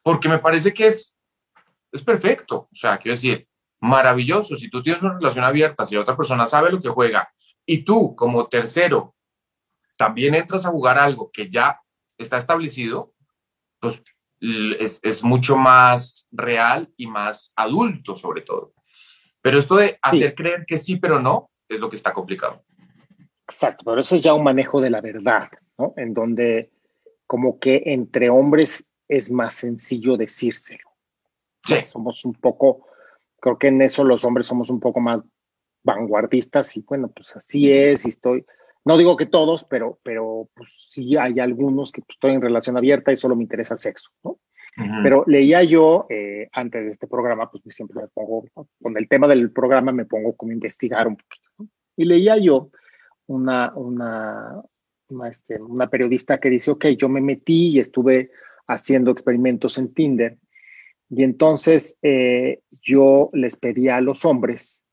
[0.04, 1.17] porque me parece que es
[1.98, 2.70] es perfecto.
[2.72, 3.48] O sea, quiero decir,
[3.80, 4.56] maravilloso.
[4.56, 7.30] Si tú tienes una relación abierta, si la otra persona sabe lo que juega
[7.66, 9.16] y tú como tercero
[9.98, 11.82] también entras a jugar algo que ya
[12.18, 13.14] está establecido,
[13.80, 14.04] pues
[14.40, 18.74] es, mucho más real y más adulto sobre todo.
[19.42, 22.64] Pero esto de hacer creer que sí, pero no, es lo que está complicado.
[23.48, 25.94] Exacto, pero eso es ya un manejo de la verdad, ¿no?
[25.96, 26.72] En donde
[27.26, 30.87] como que entre hombres es más sencillo decírselo.
[31.86, 32.88] Somos un poco,
[33.40, 35.22] creo que en eso los hombres somos un poco más
[35.84, 38.46] vanguardistas y bueno, pues así es y estoy,
[38.84, 42.78] no digo que todos, pero, pero pues sí hay algunos que pues, estoy en relación
[42.78, 44.40] abierta y solo me interesa sexo, ¿no?
[45.02, 49.28] Pero leía yo, eh, antes de este programa, pues siempre me pongo, con el tema
[49.28, 51.68] del programa me pongo como investigar un poquito, ¿no?
[51.96, 52.70] Y leía yo
[53.26, 54.62] una, una,
[55.10, 58.30] una, este, una periodista que dice, ok, yo me metí y estuve
[58.68, 60.38] haciendo experimentos en Tinder
[61.10, 64.84] y entonces eh, yo les pedía a los hombres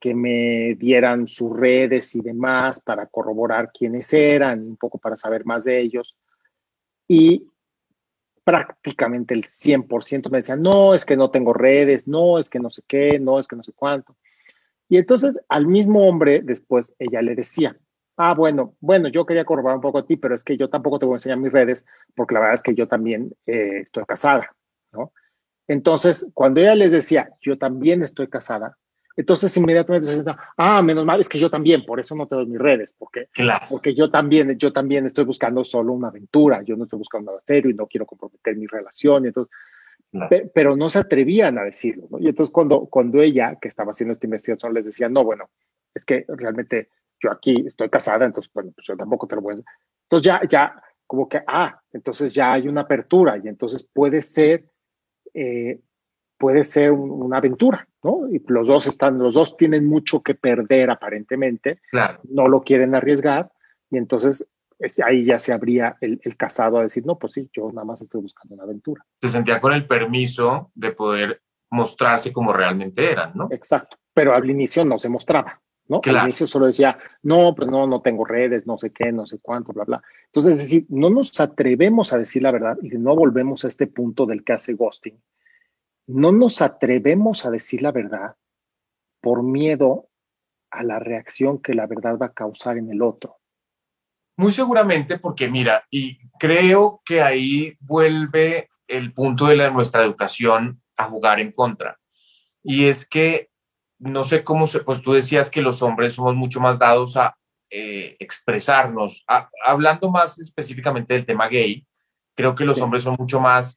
[0.00, 5.44] que me dieran sus redes y demás para corroborar quiénes eran, un poco para saber
[5.44, 6.16] más de ellos.
[7.08, 7.48] Y
[8.44, 12.70] prácticamente el 100% me decían, no, es que no tengo redes, no, es que no
[12.70, 14.16] sé qué, no, es que no sé cuánto.
[14.88, 17.76] Y entonces al mismo hombre después ella le decía,
[18.16, 20.98] ah, bueno, bueno, yo quería corroborar un poco a ti, pero es que yo tampoco
[20.98, 24.04] te voy a enseñar mis redes porque la verdad es que yo también eh, estoy
[24.04, 24.54] casada,
[24.92, 25.12] ¿no?
[25.68, 28.76] Entonces, cuando ella les decía, yo también estoy casada,
[29.16, 32.36] entonces inmediatamente se decía, ah, menos mal, es que yo también, por eso no te
[32.36, 33.28] doy mis redes, porque,
[33.68, 37.42] porque yo también, yo también estoy buscando solo una aventura, yo no estoy buscando nada
[37.44, 39.52] serio y no quiero comprometer mi relación, entonces,
[40.54, 42.18] pero no se atrevían a decirlo, ¿no?
[42.18, 45.50] Y entonces cuando, cuando ella, que estaba haciendo esta investigación, les decía, no, bueno,
[45.94, 46.88] es que realmente
[47.20, 49.70] yo aquí estoy casada, entonces, bueno, pues yo tampoco te lo voy a decir.
[50.04, 54.70] Entonces ya, ya, como que, ah, entonces ya hay una apertura y entonces puede ser
[55.34, 55.80] eh,
[56.38, 58.28] puede ser una aventura, ¿no?
[58.30, 61.80] Y los dos están, los dos tienen mucho que perder aparentemente,
[62.24, 63.50] no lo quieren arriesgar
[63.90, 64.46] y entonces
[65.04, 68.00] ahí ya se abría el, el, casado a decir, no, pues sí, yo nada más
[68.00, 69.04] estoy buscando una aventura.
[69.20, 73.48] Se sentía con el permiso de poder mostrarse como realmente eran, ¿no?
[73.50, 76.00] Exacto, pero al inicio no se mostraba, ¿no?
[76.04, 79.38] Al inicio solo decía, no, pues no, no tengo redes, no sé qué, no sé
[79.40, 80.02] cuánto, bla, bla.
[80.26, 83.86] Entonces, es decir, no nos atrevemos a decir la verdad y no volvemos a este
[83.86, 85.20] punto del que hace ghosting.
[86.06, 88.36] No nos atrevemos a decir la verdad
[89.20, 90.08] por miedo
[90.70, 93.38] a la reacción que la verdad va a causar en el otro.
[94.36, 100.80] Muy seguramente porque, mira, y creo que ahí vuelve el punto de la, nuestra educación
[100.96, 101.98] a jugar en contra.
[102.62, 103.50] Y es que,
[103.98, 107.36] no sé cómo, se, pues tú decías que los hombres somos mucho más dados a
[107.70, 109.24] eh, expresarnos.
[109.64, 111.86] hablando más específicamente del tema gay,
[112.34, 113.76] creo que los hombres son mucho más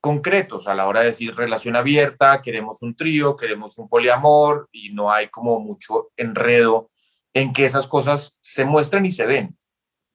[0.00, 4.90] concretos a la hora de decir relación abierta, queremos un trío, queremos un poliamor y
[4.92, 6.90] no hay como mucho enredo
[7.34, 9.58] en que esas cosas se muestren y se den.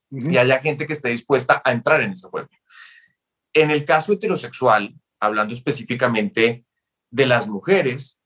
[0.09, 2.47] Y haya gente que esté dispuesta a entrar en ese juego.
[3.53, 6.65] En el caso heterosexual, hablando específicamente
[7.11, 8.19] de las mujeres,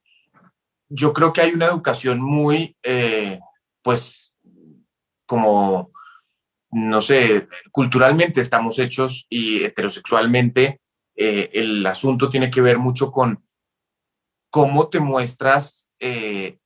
[0.90, 3.38] yo creo que hay una educación muy, eh,
[3.80, 4.34] pues,
[5.24, 5.92] como,
[6.72, 10.80] no sé, culturalmente estamos hechos y heterosexualmente
[11.16, 13.44] eh, el asunto tiene que ver mucho con
[14.50, 16.58] cómo te muestras eh,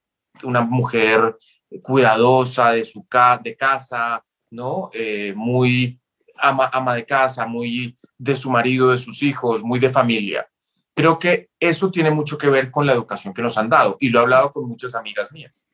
[0.43, 1.37] una mujer
[1.83, 3.07] cuidadosa de su
[3.43, 4.91] de casa, ¿no?
[5.35, 6.01] Muy
[6.37, 10.49] ama, ama de casa, muy de su marido, de sus hijos, muy de familia.
[10.94, 14.11] Creo que eso tiene mucho que ver con la educación que nos han dado y
[14.11, 15.68] lo he hablado con muchas amigas mías.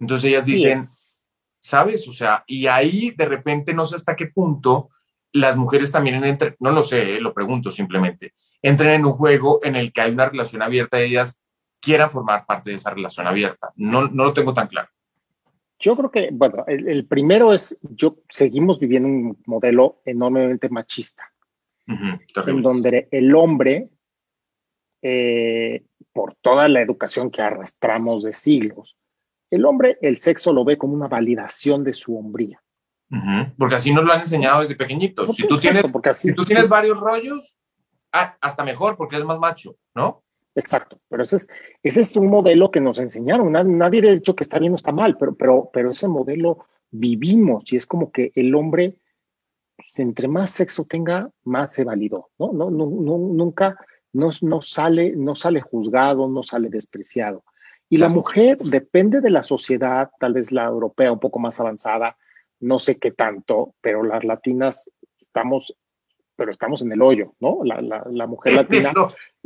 [0.00, 0.84] Entonces ellas dicen,
[1.60, 2.06] ¿sabes?
[2.08, 4.90] O sea, y ahí de repente no sé hasta qué punto
[5.32, 9.60] las mujeres también entren, no lo sé, eh, lo pregunto simplemente, entren en un juego
[9.62, 11.42] en el que hay una relación abierta y ellas
[11.80, 13.72] quieran formar parte de esa relación abierta.
[13.76, 14.88] No, no lo tengo tan claro.
[15.78, 21.30] Yo creo que, bueno, el, primero es, yo seguimos viviendo un modelo enormemente machista,
[21.86, 23.90] en donde el hombre,
[25.08, 28.96] eh, por toda la educación que arrastramos de siglos,
[29.52, 32.60] el hombre, el sexo lo ve como una validación de su hombría.
[33.56, 35.36] Porque así nos lo han enseñado desde pequeñitos.
[35.36, 37.60] Si tú, tienes, si tú tienes varios rollos,
[38.12, 40.24] ah, hasta mejor porque eres más macho, ¿no?
[40.56, 41.48] Exacto, pero ese es,
[41.84, 43.52] ese es un modelo que nos enseñaron.
[43.52, 47.72] Nadie, ha dicho que está bien o está mal, pero, pero, pero ese modelo vivimos
[47.72, 48.96] y es como que el hombre,
[49.76, 52.52] pues, entre más sexo tenga, más se validó, ¿no?
[52.52, 53.76] no, no, nunca
[54.12, 57.44] no, no, sale, no sale juzgado, no sale despreciado.
[57.88, 62.16] Y la mujer depende de la sociedad, tal vez la europea un poco más avanzada,
[62.58, 64.90] no sé qué tanto, pero las latinas
[65.20, 65.76] estamos,
[66.34, 67.60] pero estamos en el hoyo, ¿no?
[67.62, 68.92] La, mujer latina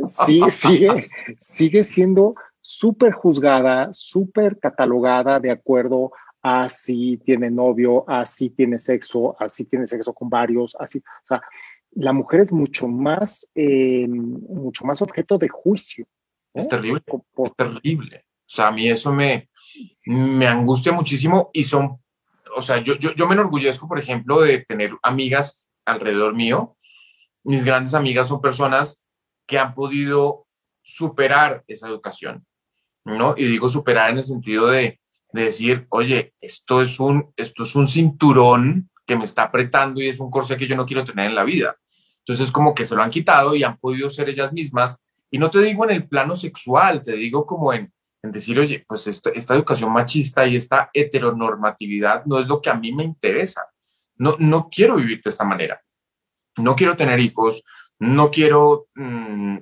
[0.06, 1.06] sigue, sigue,
[1.38, 8.78] sigue siendo súper juzgada, súper catalogada de acuerdo a si tiene novio, a si tiene
[8.78, 11.42] sexo, a si tiene sexo con varios, así, o sea,
[11.92, 16.06] la mujer es mucho más, eh, mucho más objeto de juicio.
[16.54, 17.02] Es terrible,
[17.44, 18.24] es terrible.
[18.26, 19.48] O sea, a mí eso me,
[20.06, 22.00] me angustia muchísimo y son
[22.56, 26.76] o sea, yo, yo, yo me enorgullezco, por ejemplo, de tener amigas alrededor mío.
[27.44, 29.04] Mis grandes amigas son personas
[29.46, 30.46] que han podido
[30.82, 32.46] superar esa educación,
[33.04, 33.34] ¿no?
[33.36, 35.00] Y digo superar en el sentido de,
[35.32, 40.06] de decir, oye, esto es, un, esto es un cinturón que me está apretando y
[40.06, 41.76] es un corsé que yo no quiero tener en la vida.
[42.18, 44.98] Entonces, como que se lo han quitado y han podido ser ellas mismas.
[45.32, 47.92] Y no te digo en el plano sexual, te digo como en,
[48.22, 52.74] en decir, oye, pues esta educación machista y esta heteronormatividad no es lo que a
[52.74, 53.66] mí me interesa.
[54.14, 55.82] No, no quiero vivir de esta manera.
[56.58, 57.64] No quiero tener hijos,
[57.98, 59.56] no quiero, mm,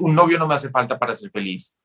[0.00, 1.76] un novio no me hace falta para ser feliz.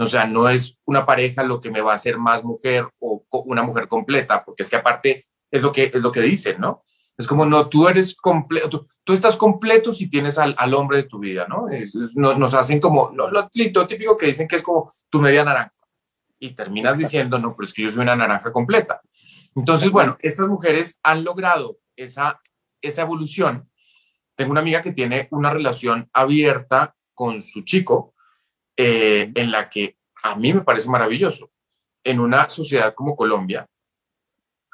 [0.00, 3.24] O sea, no es una pareja lo que me va a hacer más mujer o
[3.30, 6.82] una mujer completa, porque es que aparte es lo que, es lo que dicen, ¿no?
[7.16, 11.02] Es como, no, tú eres completo, tú, estás completo si tienes al, al hombre de
[11.04, 11.68] tu vida, ¿no?
[12.16, 15.70] nos hacen como, lo, lo, típico que dicen que es como tu media naranja.
[16.40, 19.00] Y terminas diciendo, no, pero es que yo soy una naranja completa.
[19.54, 22.40] Entonces, bueno, estas mujeres han logrado esa,
[22.82, 23.70] esa evolución.
[24.34, 28.12] Tengo una amiga que tiene una relación abierta con su chico,
[28.76, 31.52] eh, en la que a mí me parece maravilloso.
[32.02, 33.68] En una sociedad como Colombia,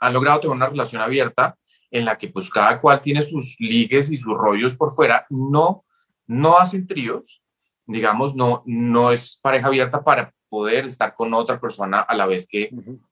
[0.01, 1.57] han logrado tener una relación abierta
[1.91, 5.85] en la que pues cada cual tiene sus ligues y sus rollos por fuera, no,
[6.27, 7.43] no hacen tríos,
[7.87, 12.47] digamos, no, no es pareja abierta para poder estar con otra persona a la vez
[12.47, 12.63] que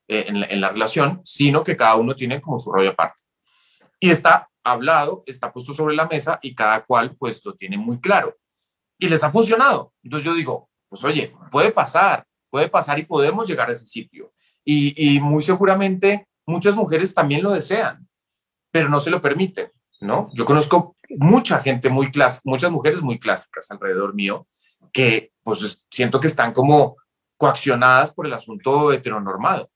[0.08, 3.22] eh, en, la, en, la, relación, sino que cada uno tiene como su rollo aparte.
[4.00, 8.00] Y está hablado, está puesto sobre la mesa y cada cual pues lo tiene muy
[8.00, 8.36] claro.
[8.98, 9.92] Y les ha funcionado.
[10.02, 14.32] Entonces yo digo, pues oye, puede pasar, puede pasar y podemos llegar a ese sitio.
[14.64, 18.08] Y, y muy seguramente muchas mujeres también lo desean
[18.70, 19.70] pero no se lo permiten,
[20.00, 20.30] ¿no?
[20.34, 24.46] Yo conozco mucha gente muy clásica, muchas mujeres muy clásicas alrededor mío,
[24.92, 26.96] que pues siento que están como
[27.36, 29.70] coaccionadas por el asunto heteronormado.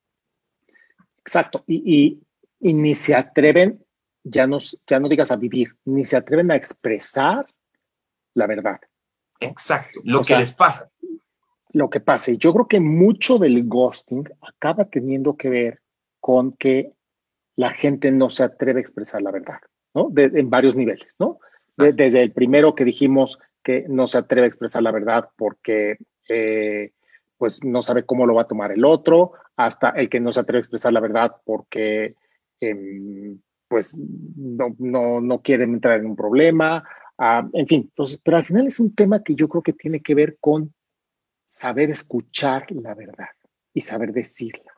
[1.18, 2.20] Exacto, y,
[2.60, 3.84] y, ni se atreven,
[4.24, 7.46] ya, nos, ya no digas a vivir, ni se atreven a expresar
[8.34, 8.80] la verdad.
[9.38, 10.90] Exacto, lo que les pasa.
[11.74, 15.81] Lo que pasa, y yo creo que mucho del ghosting acaba teniendo que ver
[16.22, 16.92] con que
[17.56, 19.58] la gente no se atreve a expresar la verdad,
[19.92, 20.10] ¿no?
[20.16, 21.40] en varios niveles, ¿no?
[21.76, 25.98] desde el primero que dijimos que no se atreve a expresar la verdad porque
[26.28, 26.92] eh,
[27.36, 30.40] pues no sabe cómo lo va a tomar el otro, hasta el que no se
[30.40, 32.14] atreve a expresar la verdad porque
[32.60, 36.84] em, pues no, no, no quiere entrar en un problema,
[37.18, 40.00] ah, en fin, entonces, pero al final es un tema que yo creo que tiene
[40.00, 40.72] que ver con
[41.44, 43.30] saber escuchar la verdad
[43.74, 44.72] y saber decirla.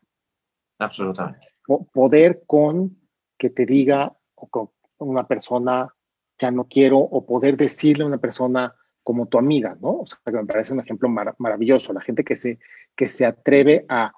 [0.79, 1.49] Absolutamente.
[1.93, 2.99] poder con
[3.39, 5.95] que te diga o con una persona
[6.39, 10.01] ya no quiero o poder decirle a una persona como tu amiga, ¿no?
[10.01, 11.09] O sea, que me parece un ejemplo
[11.39, 12.59] maravilloso, la gente que se,
[12.97, 14.12] que se atreve a,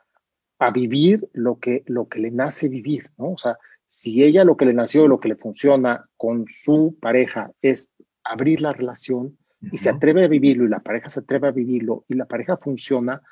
[0.58, 3.32] a, vivir lo que, lo que le nace vivir, ¿no?
[3.32, 7.50] O sea, si ella lo que le nació, lo que le funciona con su pareja
[7.62, 7.92] es
[8.24, 9.36] abrir la relación
[9.72, 12.56] y se atreve a vivirlo y la pareja se atreve a vivirlo y la pareja
[12.56, 13.22] funciona,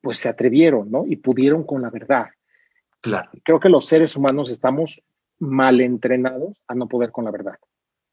[0.00, 1.06] pues se atrevieron, ¿no?
[1.06, 2.26] Y pudieron con la verdad.
[3.00, 3.30] Claro.
[3.42, 5.02] Creo que los seres humanos estamos
[5.38, 7.58] mal entrenados a no poder con la verdad.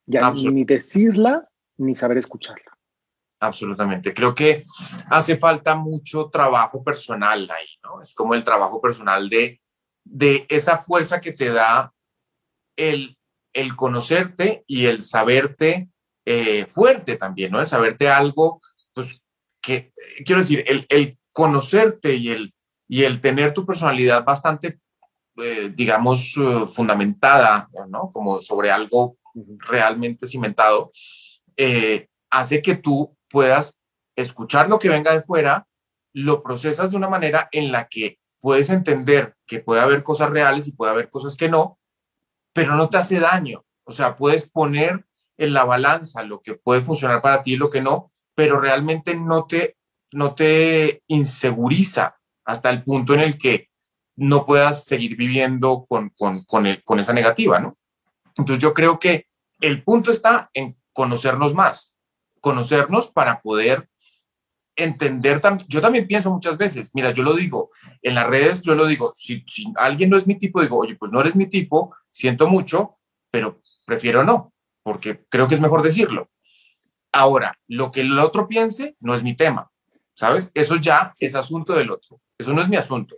[0.05, 2.77] Ya ni decirla ni saber escucharla.
[3.39, 4.13] Absolutamente.
[4.13, 4.63] Creo que
[5.09, 8.01] hace falta mucho trabajo personal ahí, ¿no?
[8.01, 9.61] Es como el trabajo personal de,
[10.03, 11.93] de esa fuerza que te da
[12.77, 13.17] el,
[13.53, 15.89] el conocerte y el saberte
[16.25, 17.59] eh, fuerte también, ¿no?
[17.59, 18.61] El saberte algo,
[18.93, 19.19] pues,
[19.61, 19.91] que,
[20.25, 22.53] quiero decir, el, el conocerte y el,
[22.87, 24.79] y el tener tu personalidad bastante,
[25.37, 28.09] eh, digamos, eh, fundamentada, ¿no?
[28.11, 29.17] Como sobre algo
[29.59, 30.91] realmente cimentado,
[32.29, 33.77] hace que tú puedas
[34.15, 35.67] escuchar lo que venga de fuera,
[36.13, 40.67] lo procesas de una manera en la que puedes entender que puede haber cosas reales
[40.67, 41.79] y puede haber cosas que no,
[42.53, 43.63] pero no te hace daño.
[43.83, 45.05] O sea, puedes poner
[45.37, 49.15] en la balanza lo que puede funcionar para ti y lo que no, pero realmente
[49.15, 49.77] no te,
[50.11, 52.16] no te inseguriza
[52.47, 53.69] hasta el punto en el que
[54.15, 57.77] no puedas seguir viviendo con, con, con, con esa negativa, ¿no?
[58.35, 59.27] Entonces yo creo que
[59.59, 61.93] el punto está en conocernos más,
[62.41, 63.87] conocernos para poder
[64.75, 65.41] entender.
[65.67, 67.71] Yo también pienso muchas veces, mira, yo lo digo,
[68.01, 70.95] en las redes yo lo digo, si, si alguien no es mi tipo, digo, oye,
[70.95, 72.97] pues no eres mi tipo, siento mucho,
[73.29, 76.29] pero prefiero no, porque creo que es mejor decirlo.
[77.11, 79.69] Ahora, lo que el otro piense no es mi tema,
[80.13, 80.51] ¿sabes?
[80.53, 83.15] Eso ya es asunto del otro, eso no es mi asunto.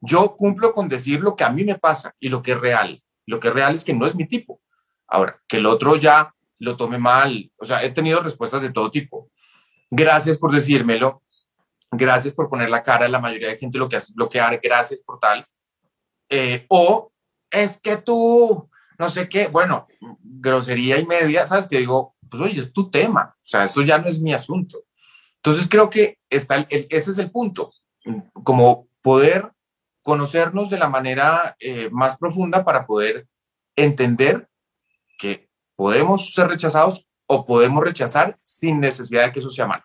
[0.00, 3.02] Yo cumplo con decir lo que a mí me pasa y lo que es real.
[3.26, 4.60] Lo que es real es que no es mi tipo.
[5.06, 7.50] Ahora, que el otro ya lo tome mal.
[7.56, 9.30] O sea, he tenido respuestas de todo tipo.
[9.90, 11.22] Gracias por decírmelo.
[11.90, 13.08] Gracias por poner la cara.
[13.08, 14.58] La mayoría de gente lo que hace es bloquear.
[14.62, 15.46] Gracias por tal.
[16.28, 17.12] Eh, o
[17.50, 19.86] es que tú, no sé qué, bueno,
[20.22, 21.66] grosería y media, ¿sabes?
[21.66, 23.36] Que digo, pues oye, es tu tema.
[23.36, 24.84] O sea, eso ya no es mi asunto.
[25.36, 27.72] Entonces creo que está ese es el punto.
[28.44, 29.52] Como poder
[30.02, 33.26] conocernos de la manera eh, más profunda para poder
[33.76, 34.48] entender
[35.18, 39.84] que podemos ser rechazados o podemos rechazar sin necesidad de que eso sea malo.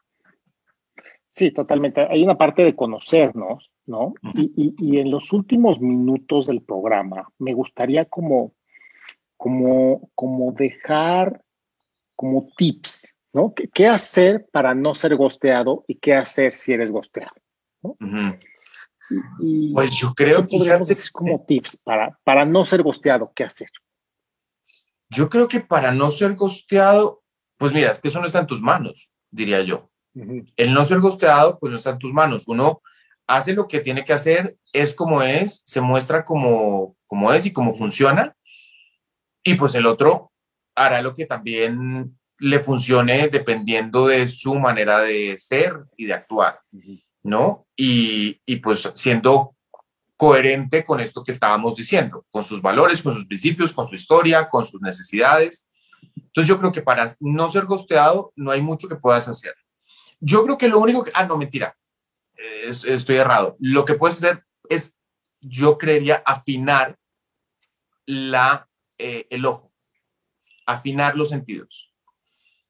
[1.28, 2.02] Sí, totalmente.
[2.10, 4.14] Hay una parte de conocernos, ¿no?
[4.34, 8.54] y, en los últimos minutos del programa me gustaría como,
[9.38, 11.44] como, como dejar
[12.16, 13.54] como tips, ¿no?
[13.54, 17.36] ¿Qué, hacer para no ser gosteado y qué hacer si eres gosteado?
[19.74, 20.58] Pues yo creo que...
[21.12, 23.70] Como tips para, para no ser gosteado, ¿qué hacer?
[25.10, 27.24] Yo creo que para no ser gosteado,
[27.58, 29.90] pues mira, es que eso no está en tus manos, diría yo.
[30.56, 32.48] El no ser gosteado, pues no está en tus manos.
[32.48, 32.82] Uno
[33.28, 37.54] hace lo que tiene que hacer, es como es, se muestra como, como es y
[37.54, 38.36] como funciona.
[39.44, 40.32] Y pues el otro
[40.76, 46.60] hará lo que también le funcione dependiendo de su manera de ser y de actuar,
[47.28, 47.68] ¿no?
[47.76, 49.56] Y, y pues siendo
[50.16, 54.50] coherente con esto que estábamos diciendo, con sus valores, con sus principios, con su historia,
[54.50, 55.70] con sus necesidades.
[56.16, 59.54] Entonces yo creo que para no ser gosteado no hay mucho que puedas hacer.
[60.20, 61.12] Yo creo que lo único que...
[61.14, 61.78] Ah, no, mentira.
[62.64, 63.58] Estoy errado.
[63.60, 64.98] Lo que puedes hacer es,
[65.42, 66.98] yo creería, afinar
[68.06, 68.68] la,
[68.98, 69.72] eh, el ojo,
[70.66, 71.94] afinar los sentidos.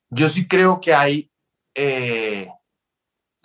[0.09, 1.31] Yo sí creo que hay
[1.75, 2.49] eh,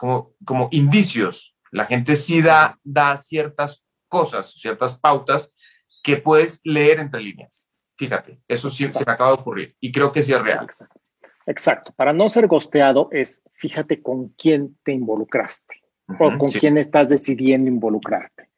[0.02, 1.56] como, como indicios.
[1.70, 5.54] La gente sí da, da ciertas cosas, ciertas pautas
[6.02, 10.10] que puedes leer entre líneas, Fíjate, eso sí se me acaba de ocurrir y creo
[10.10, 10.64] que sí es real.
[10.64, 11.00] Exacto.
[11.46, 11.92] Exacto.
[11.94, 15.82] Para no ser gosteado es fíjate con quién te involucraste
[16.18, 18.48] o con quién estás decidiendo involucrarte.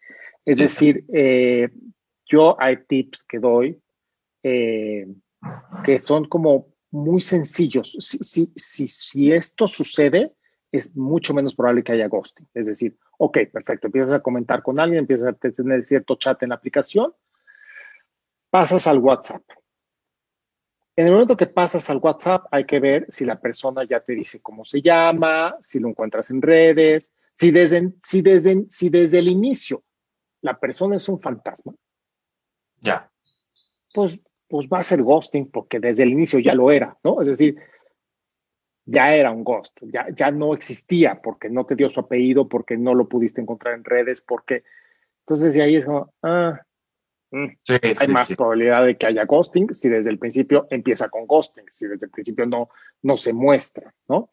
[0.47, 1.69] Es decir, eh,
[2.25, 3.79] yo hay tips que doy
[4.43, 5.07] eh,
[5.85, 7.95] que son como muy sencillos.
[7.99, 10.33] Si, si, si, si, esto sucede,
[10.77, 12.49] es mucho menos probable que haya ghosting.
[12.53, 16.49] Es decir, ok, perfecto, empiezas a comentar con alguien, empiezas a tener cierto chat en
[16.49, 17.15] la aplicación,
[18.51, 19.43] pasas al WhatsApp.
[20.97, 24.15] En el momento que pasas al WhatsApp, hay que ver si la persona ya te
[24.15, 29.21] dice cómo se llama, si lo encuentras en redes, si desde, si desde, si desde
[29.21, 29.85] el inicio
[30.41, 31.73] la persona es un fantasma.
[32.81, 33.09] Ya.
[33.93, 37.21] Pues, pues va a ser ghosting porque desde el inicio ya lo era, ¿no?
[37.21, 37.61] Es decir,
[38.87, 42.77] ya era un ghost, ya, ya no existía porque no te dio su apellido, porque
[42.77, 44.65] no lo pudiste encontrar en redes, porque...
[45.21, 46.61] Entonces de ahí es como, ah,
[47.35, 47.49] Mm.
[48.01, 51.89] hay más probabilidad de que haya ghosting si desde el principio empieza con ghosting, si
[51.89, 52.69] desde el principio no,
[53.03, 54.31] no se muestra, ¿no?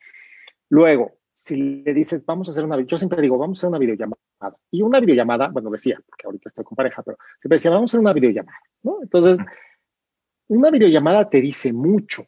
[0.69, 3.79] Luego, si le dices, vamos a hacer una, yo siempre digo, vamos a hacer una
[3.79, 4.21] videollamada.
[4.69, 7.91] Y una videollamada, bueno, decía, porque ahorita estoy con pareja, pero siempre decía, vamos a
[7.91, 8.99] hacer una videollamada, ¿no?
[9.01, 9.39] Entonces,
[10.47, 12.27] una videollamada te dice mucho.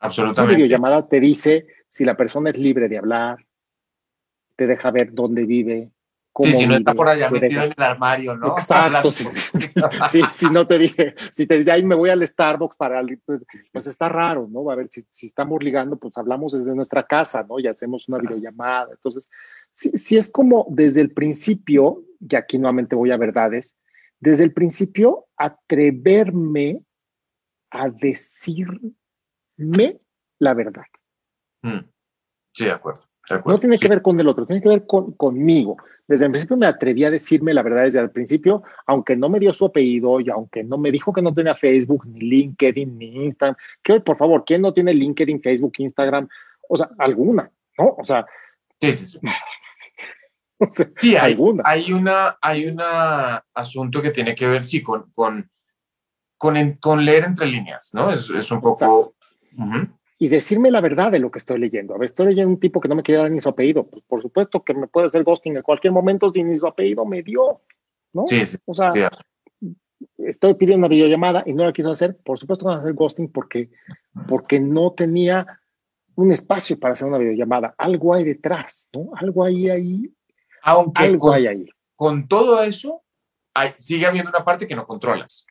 [0.00, 0.54] Absolutamente.
[0.54, 3.38] Una videollamada te dice si la persona es libre de hablar,
[4.56, 5.90] te deja ver dónde vive,
[6.44, 8.52] Sí, si no está por allá metido en el armario, ¿no?
[8.52, 9.10] Exacto.
[9.10, 13.44] sí, si no te dije, si te dice, ay, me voy al Starbucks para, pues,
[13.72, 14.70] pues está raro, ¿no?
[14.70, 17.58] A ver, si, si, estamos ligando, pues hablamos desde nuestra casa, ¿no?
[17.58, 18.88] Y hacemos una videollamada.
[18.92, 19.28] Entonces,
[19.70, 23.76] si, es como desde el principio, y aquí nuevamente voy a verdades,
[24.20, 26.82] desde el principio atreverme
[27.70, 27.88] a
[29.58, 30.00] decirme
[30.38, 30.84] la verdad.
[31.62, 31.80] Mm.
[32.52, 33.02] Sí, de acuerdo.
[33.44, 35.76] No tiene que ver con el otro, tiene que ver con, conmigo.
[36.06, 39.38] Desde el principio me atreví a decirme la verdad desde el principio, aunque no me
[39.38, 43.24] dio su apellido y aunque no me dijo que no tenía Facebook, ni LinkedIn, ni
[43.26, 43.56] Instagram.
[43.82, 46.26] Que por favor, ¿quién no tiene LinkedIn, Facebook, Instagram?
[46.70, 47.96] O sea, alguna, ¿no?
[47.98, 48.24] O sea.
[48.80, 49.18] Sí, sí, sí.
[51.00, 51.62] sí, hay, alguna.
[51.66, 55.50] Hay una, hay una asunto que tiene que ver, sí, con, con,
[56.38, 58.10] con, leer entre líneas, ¿no?
[58.10, 59.14] Es, es un poco
[60.18, 61.94] y decirme la verdad de lo que estoy leyendo.
[61.94, 63.86] A ver, estoy leyendo un tipo que no me quiere dar ni su apellido.
[63.86, 67.06] Pues por supuesto que me puede hacer ghosting en cualquier momento si ni su apellido
[67.06, 67.62] me dio,
[68.12, 68.26] ¿no?
[68.26, 68.58] Sí, sí.
[68.66, 68.92] O sea,
[70.18, 72.16] estoy pidiendo una videollamada y no la quiso hacer.
[72.16, 73.70] Por supuesto que van a hacer ghosting porque,
[74.26, 75.46] porque no tenía
[76.16, 77.74] un espacio para hacer una videollamada.
[77.78, 79.10] Algo hay detrás, ¿no?
[79.14, 80.12] Algo hay ahí.
[80.62, 81.66] Aunque algo con, hay ahí.
[81.94, 83.04] Con todo eso,
[83.54, 85.46] hay, sigue habiendo una parte que no controlas,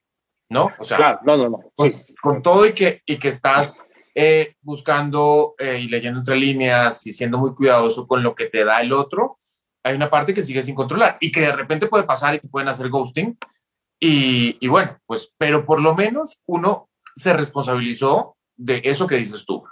[0.50, 0.72] ¿no?
[0.78, 1.60] O sea, claro, no, no, no.
[1.76, 1.92] Con,
[2.22, 3.84] con todo y que, y que estás
[4.16, 8.64] eh, buscando eh, y leyendo entre líneas y siendo muy cuidadoso con lo que te
[8.64, 9.40] da el otro,
[9.84, 12.48] hay una parte que sigue sin controlar y que de repente puede pasar y que
[12.48, 13.38] pueden hacer ghosting.
[14.00, 19.46] Y, y bueno, pues, pero por lo menos uno se responsabilizó de eso que dices
[19.46, 19.64] tú,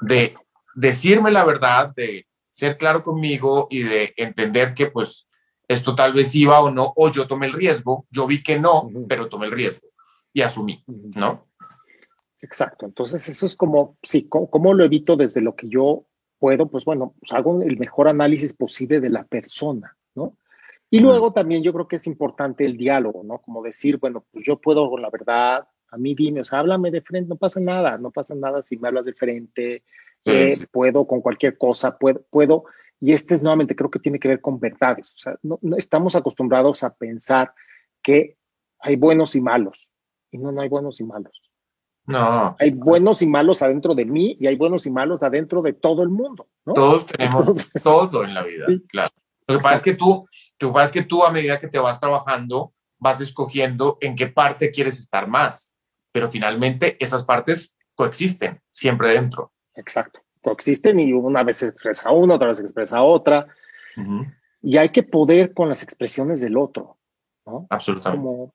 [0.00, 0.34] de
[0.74, 5.26] decirme la verdad, de ser claro conmigo y de entender que pues
[5.66, 8.90] esto tal vez iba o no, o yo tomé el riesgo, yo vi que no,
[9.08, 9.93] pero tomé el riesgo
[10.34, 11.46] y asumí, ¿no?
[12.42, 12.84] Exacto.
[12.84, 16.04] Entonces, eso es como, sí, ¿cómo, lo evito desde lo que yo
[16.38, 16.68] puedo?
[16.68, 20.36] Pues bueno, pues hago el mejor análisis posible de la persona, ¿no?
[20.90, 23.38] Y luego también yo creo que es importante el diálogo, ¿no?
[23.38, 26.90] Como decir, bueno, pues yo puedo con la verdad, a mí dime, o sea, háblame
[26.90, 29.82] de frente, no pasa nada, no pasa nada si me hablas de frente,
[30.24, 32.64] eh, puedo con cualquier cosa, puedo, puedo,
[33.00, 36.16] y este es nuevamente, creo que tiene que ver con verdades, o sea, no, estamos
[36.16, 37.54] acostumbrados a pensar
[38.02, 38.36] que
[38.78, 39.88] hay buenos y malos,
[40.34, 41.40] y no, no hay buenos y malos.
[42.06, 42.56] No.
[42.58, 46.02] Hay buenos y malos adentro de mí y hay buenos y malos adentro de todo
[46.02, 46.48] el mundo.
[46.64, 49.12] Todos tenemos todo en la vida, claro.
[49.46, 50.26] Lo que pasa es que tú,
[50.58, 54.16] lo que pasa es que tú a medida que te vas trabajando, vas escogiendo en
[54.16, 55.76] qué parte quieres estar más,
[56.10, 59.52] pero finalmente esas partes coexisten siempre dentro.
[59.74, 63.46] Exacto, coexisten y una vez se expresa una, otra vez se expresa otra.
[64.60, 66.98] Y hay que poder con las expresiones del otro,
[67.46, 67.68] ¿no?
[67.70, 68.26] Absolutamente.
[68.26, 68.54] Como,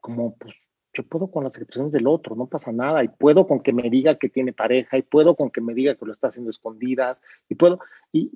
[0.00, 0.54] como pues,
[0.92, 3.88] yo puedo con las expresiones del otro, no pasa nada, y puedo con que me
[3.90, 7.22] diga que tiene pareja, y puedo con que me diga que lo está haciendo escondidas,
[7.48, 7.78] y puedo,
[8.12, 8.32] y,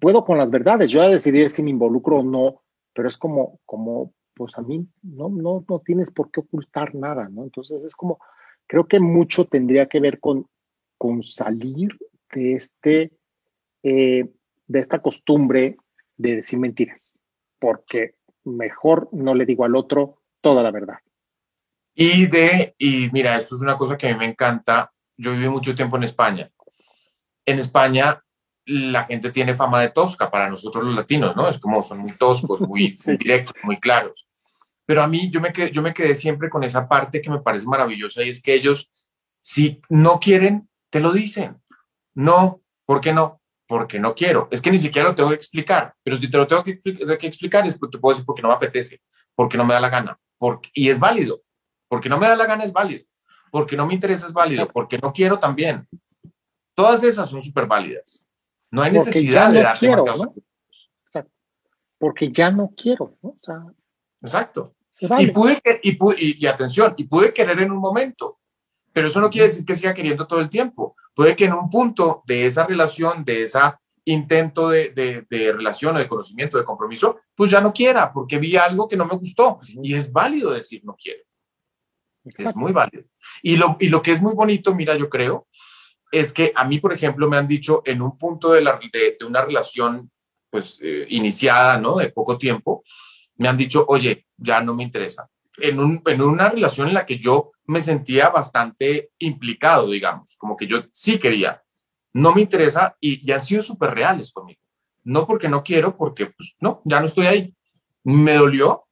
[0.00, 2.62] puedo con las verdades, yo ya decidí si me involucro o no,
[2.92, 7.28] pero es como, como, pues a mí no, no, no tienes por qué ocultar nada,
[7.28, 7.44] ¿no?
[7.44, 8.18] Entonces es como,
[8.66, 10.46] creo que mucho tendría que ver con,
[10.98, 11.96] con salir
[12.34, 13.12] de este,
[13.82, 14.28] eh,
[14.66, 15.76] de esta costumbre
[16.16, 17.20] de decir mentiras,
[17.60, 18.14] porque
[18.44, 20.96] mejor no le digo al otro toda la verdad.
[21.98, 24.92] Y de, y mira, esto es una cosa que a mí me encanta.
[25.16, 26.50] Yo viví mucho tiempo en España.
[27.46, 28.22] En España
[28.66, 31.48] la gente tiene fama de tosca para nosotros los latinos, ¿no?
[31.48, 34.28] Es como son muy toscos, muy, directos, muy claros.
[34.84, 37.40] Pero a mí yo me, quedé, yo me quedé siempre con esa parte que me
[37.40, 38.92] parece maravillosa y es que ellos,
[39.40, 41.56] si no quieren, te lo dicen.
[42.14, 43.40] No, ¿por qué no?
[43.66, 44.48] Porque no quiero.
[44.50, 47.26] Es que ni siquiera lo tengo que explicar, pero si te lo tengo que, que
[47.26, 49.00] explicar, es, te puedo decir porque no me apetece,
[49.34, 51.45] porque no me da la gana, porque, y es válido.
[51.88, 53.04] Porque no me da la gana es válido.
[53.50, 54.68] Porque no me interesa es válido.
[54.68, 55.86] Porque no quiero también.
[56.74, 58.22] Todas esas son súper válidas.
[58.70, 60.04] No hay necesidad de dar quiero,
[61.06, 61.32] Exacto.
[61.98, 63.16] Porque ya no quiero.
[63.22, 63.36] ¿no?
[64.20, 64.74] Exacto.
[65.18, 68.38] Y pude, y, y, atención, y pude querer en un momento,
[68.92, 70.96] pero eso no quiere decir que siga queriendo todo el tiempo.
[71.14, 73.58] Puede que en un punto de esa relación, de ese
[74.06, 74.90] intento de,
[75.28, 78.96] de, relación o de conocimiento, de compromiso, pues ya no quiera, porque vi algo que
[78.96, 79.60] no me gustó.
[79.82, 81.22] Y es válido decir no quiero.
[82.36, 83.04] Es muy válido.
[83.42, 85.46] Y lo, y lo que es muy bonito, mira, yo creo,
[86.12, 89.16] es que a mí, por ejemplo, me han dicho en un punto de, la, de,
[89.26, 90.10] una relación
[90.50, 91.96] pues eh, iniciada, ¿no?
[91.96, 92.84] De poco tiempo,
[93.36, 95.28] me han dicho, oye, ya no me interesa.
[95.58, 100.56] En, un, en una relación en la que yo me sentía bastante implicado, digamos, como
[100.56, 101.62] que yo sí quería,
[102.12, 104.60] no me interesa y, ya han sido súper reales conmigo.
[105.04, 107.54] No porque no quiero, porque pues no, ya no estoy ahí.
[108.02, 108.85] Me dolió,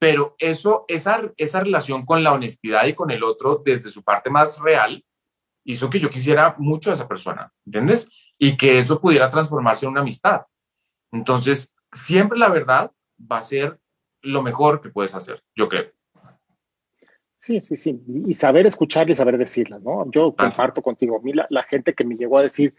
[0.00, 4.30] pero eso, esa, esa relación con la honestidad y con el otro desde su parte
[4.30, 5.04] más real
[5.62, 8.08] hizo que yo quisiera mucho a esa persona, ¿entiendes?
[8.38, 10.46] Y que eso pudiera transformarse en una amistad.
[11.12, 12.90] Entonces, siempre la verdad
[13.20, 13.78] va a ser
[14.22, 15.92] lo mejor que puedes hacer, yo creo.
[17.36, 18.02] Sí, sí, sí.
[18.26, 20.10] Y saber escuchar y saber decirla, ¿no?
[20.10, 21.16] Yo comparto contigo.
[21.18, 22.74] A mí la, gente que me llegó a decir,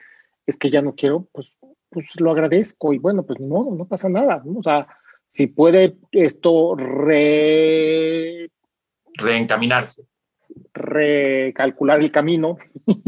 [0.48, 1.52] es que ya no quiero, pues,
[1.90, 2.94] pues lo agradezco.
[2.94, 4.42] Y bueno, pues no, no pasa nada.
[4.44, 4.60] ¿no?
[4.60, 4.88] O sea,
[5.32, 8.52] si puede esto re...
[9.14, 10.04] reencaminarse.
[10.74, 12.58] Recalcular el camino.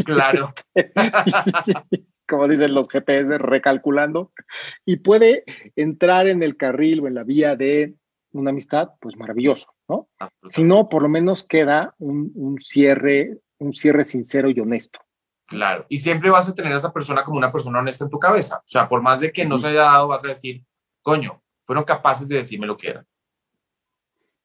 [0.06, 0.54] Claro.
[2.30, 4.32] como dicen los GPS, recalculando.
[4.86, 5.44] Y puede
[5.76, 7.96] entrar en el carril o en la vía de
[8.32, 10.08] una amistad, pues maravilloso, ¿no?
[10.50, 15.00] Si no, por lo menos queda un, un, cierre, un cierre sincero y honesto.
[15.46, 18.18] Claro, y siempre vas a tener a esa persona como una persona honesta en tu
[18.18, 18.60] cabeza.
[18.60, 20.66] O sea, por más de que no se haya dado, vas a decir,
[21.02, 23.06] coño, fueron capaces de decirme lo que era.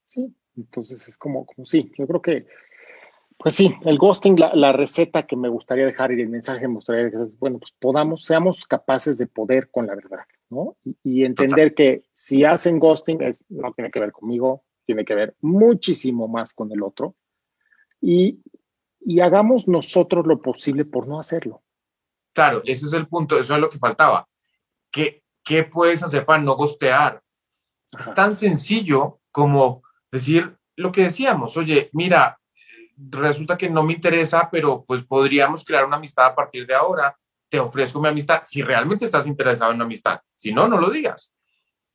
[0.05, 2.47] Sí, entonces es como, como sí, yo creo que,
[3.37, 7.05] pues sí, el ghosting, la, receta que me gustaría dejar y el mensaje me gustaría
[7.05, 10.75] dejar es, bueno, pues podamos, seamos capaces de poder con la verdad, ¿no?
[11.03, 15.35] Y, entender que si hacen ghosting, es, no tiene que ver conmigo, tiene que ver
[15.41, 17.15] muchísimo más con el otro.
[18.01, 18.41] Y,
[18.99, 21.61] y hagamos nosotros lo posible por no hacerlo.
[22.33, 24.27] Claro, ese es el punto, eso es lo que faltaba.
[24.91, 25.18] Que
[25.49, 27.23] ¿qué puedes hacer para no gostear?
[27.99, 29.81] Es tan sencillo como
[30.11, 32.39] decir lo que decíamos, oye, mira,
[32.95, 37.17] resulta que no me interesa, pero pues podríamos crear una amistad a partir de ahora,
[37.49, 40.91] te ofrezco mi amistad, si realmente estás interesado en una amistad, si no, no lo
[40.91, 41.33] digas.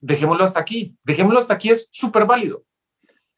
[0.01, 2.65] Dejémoslo hasta aquí, dejémoslo hasta aquí es súper válido.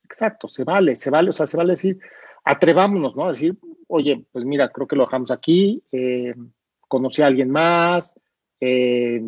[0.03, 1.99] Exacto, se vale, se vale, o sea, se vale decir,
[2.43, 3.27] atrevámonos, ¿no?
[3.27, 3.55] A decir,
[3.87, 6.35] oye, pues mira, creo que lo dejamos aquí, eh,
[6.89, 8.19] conocí a alguien más,
[8.61, 9.21] eh,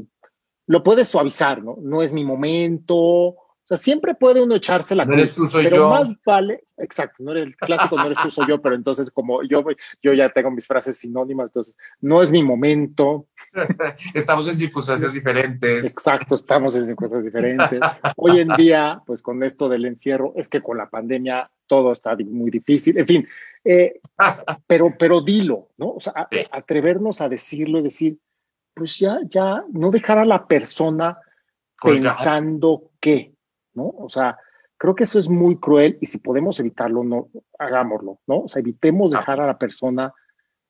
[0.69, 1.79] lo puedes suavizar, ¿no?
[1.81, 2.97] No es mi momento.
[2.97, 5.91] O sea, siempre puede uno echarse la No eres tú, soy pero yo.
[5.91, 9.43] más vale, exacto, no eres el clásico, no eres tú, soy yo, pero entonces como
[9.43, 9.63] yo,
[10.03, 13.27] yo ya tengo mis frases sinónimas, entonces no es mi momento.
[14.15, 15.87] estamos en circunstancias diferentes.
[15.87, 17.81] Exacto, estamos en circunstancias diferentes.
[18.17, 22.17] Hoy en día, pues con esto del encierro, es que con la pandemia todo está
[22.17, 23.29] muy difícil, en fin,
[23.65, 24.01] eh,
[24.67, 25.93] pero, pero dilo, ¿no?
[25.93, 28.19] O sea, atrevernos a decirlo y decir,
[28.79, 31.19] pues ya, ya no dejar a la persona
[31.83, 33.35] pensando que,
[33.75, 33.89] ¿no?
[33.99, 34.39] O sea,
[34.77, 38.43] creo que eso es muy cruel y si podemos evitarlo, no, hagámoslo, ¿no?
[38.43, 40.15] O sea, evitemos dejar a la persona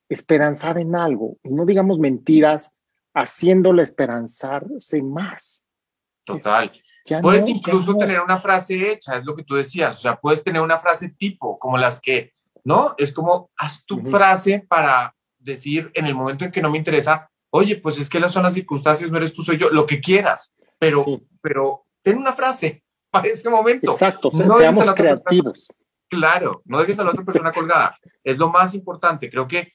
[0.09, 2.71] esperanzada en algo y no digamos mentiras
[3.13, 5.65] haciéndole esperanzarse más.
[6.25, 6.71] Total.
[7.21, 10.61] puedes incluso tener una frase hecha, es lo que tú decías, o sea, puedes tener
[10.61, 12.33] una frase tipo, como las que,
[12.63, 12.95] ¿no?
[12.97, 17.28] Es como, haz tu frase para decir en el momento en que no me interesa,
[17.51, 19.99] oye, pues es que las son las circunstancias, no eres tú, soy yo, lo que
[19.99, 21.03] quieras, pero,
[21.41, 23.91] pero ten una frase para ese momento.
[23.91, 25.67] Exacto, no seamos creativos.
[26.07, 27.97] claro, no dejes a la otra persona colgada.
[28.23, 29.29] Es lo más importante.
[29.29, 29.71] Creo que,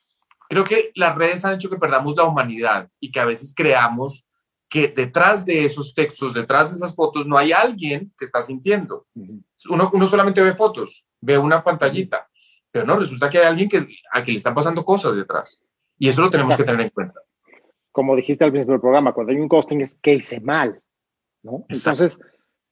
[0.48, 4.24] creo que las redes han hecho que perdamos la humanidad y que a veces creamos
[4.68, 9.06] que detrás de esos textos, detrás de esas fotos, no hay alguien que está sintiendo.
[9.68, 12.28] Uno, uno solamente ve fotos, ve una pantallita,
[12.70, 15.62] pero no, resulta que hay alguien que, a que le están pasando cosas detrás.
[15.96, 17.20] Y eso lo tenemos que tener en cuenta
[17.94, 20.82] como dijiste al principio del programa, cuando hay un ghosting es que hice mal,
[21.44, 21.64] ¿no?
[21.68, 22.18] Entonces,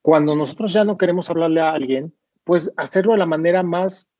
[0.03, 2.13] cuando nosotros ya no queremos hablarle a alguien,
[2.43, 4.11] pues hacerlo de la manera más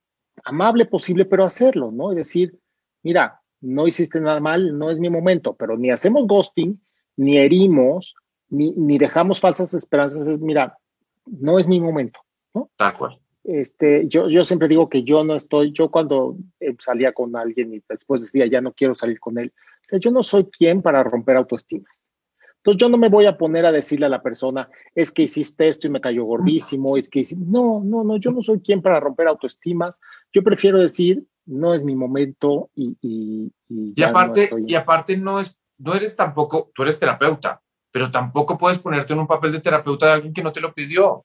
[0.45, 2.13] amable posible, pero hacerlo, ¿no?
[2.13, 2.57] Y decir,
[3.03, 6.81] mira, no hiciste nada mal, no es mi momento, pero ni hacemos ghosting,
[7.17, 8.15] ni herimos,
[8.49, 10.79] ni, ni dejamos falsas esperanzas, es, mira,
[11.27, 12.21] no es mi momento,
[12.55, 12.71] ¿no?
[12.77, 13.19] Tal cual.
[13.45, 17.75] Este, yo, yo siempre digo que yo no estoy, yo cuando eh, salía con alguien
[17.75, 20.81] y después decía ya no quiero salir con él, o sea, yo no soy quien
[20.81, 22.07] para romper autoestimas.
[22.59, 25.67] Entonces yo no me voy a poner a decirle a la persona, es que hiciste
[25.67, 27.45] esto y me cayó gordísimo, es que hiciste...
[27.45, 30.01] no, no, no, yo no soy quien para romper autoestimas.
[30.33, 32.97] Yo prefiero decir, no es mi momento y...
[33.03, 38.13] Y, y, aparte, no y aparte no, es, no eres tampoco, tú eres terapeuta, pero
[38.13, 41.25] tampoco puedes ponerte en un papel de terapeuta de alguien que no te lo pidió.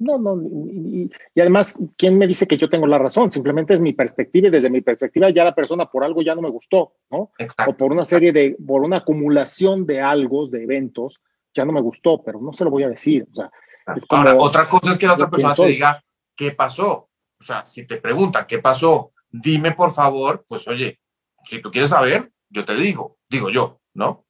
[0.00, 3.32] No, no, y, además, ¿quién me dice que yo tengo la razón?
[3.32, 6.42] Simplemente es mi perspectiva y desde mi perspectiva ya la persona por algo ya no
[6.42, 7.32] me gustó, ¿no?
[7.38, 7.72] Exacto.
[7.72, 11.20] O por una serie de, por una acumulación de algo, de eventos,
[11.52, 13.26] ya no me gustó, pero no se lo voy a decir.
[13.32, 13.50] O sea,
[13.96, 16.04] es como, Ahora, otra cosa es que la otra persona te diga,
[16.36, 17.08] ¿qué pasó?
[17.40, 19.12] O sea, si te preguntan, ¿qué pasó?
[19.28, 21.00] Dime, por favor, pues oye,
[21.44, 24.26] si tú quieres saber, yo te digo, digo yo, ¿no?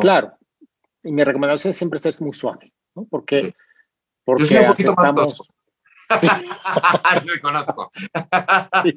[0.00, 0.32] Claro.
[1.02, 3.06] Y mi recomendación es siempre ser muy suave, ¿no?
[3.10, 3.54] Porque...
[4.38, 5.46] Yo soy un poquito más tosco.
[6.18, 6.28] Sí.
[7.26, 7.90] Reconozco.
[8.82, 8.94] sí.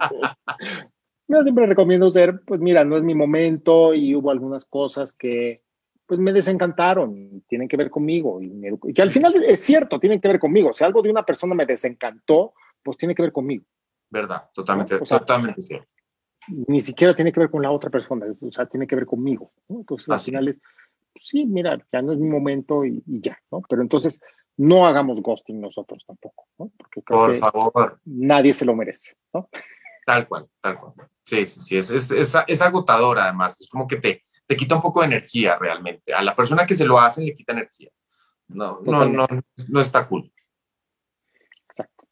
[1.28, 5.64] Yo siempre recomiendo ser, pues mira, no es mi momento y hubo algunas cosas que
[6.06, 10.20] pues me desencantaron y tienen que ver conmigo y, que al final es cierto, tienen
[10.20, 10.74] que ver conmigo.
[10.74, 12.54] Si algo de una persona me desencantó,
[12.84, 13.64] pues tiene que ver conmigo.
[14.10, 15.88] Verdad, totalmente, totalmente cierto.
[16.68, 19.54] Ni siquiera tiene que ver con la otra persona, o sea, tiene que ver conmigo.
[19.70, 20.58] Entonces, al final es,
[21.14, 23.62] pues, sí, mira, ya no es mi momento y, y ya, ¿no?
[23.68, 24.22] Pero entonces,
[24.58, 26.72] no hagamos ghosting nosotros tampoco, ¿no?
[26.78, 28.00] Porque Por favor.
[28.06, 29.50] nadie se lo merece, ¿no?
[30.06, 30.94] Tal cual, tal cual.
[31.24, 34.82] Sí, sí, sí, es, es, es, agotador además, es como que te, te quita un
[34.82, 36.14] poco de energía realmente.
[36.14, 37.90] A la persona que se lo hace le quita energía.
[38.50, 39.26] No, no, no,
[39.70, 40.32] no está cool.
[41.70, 42.08] Exacto.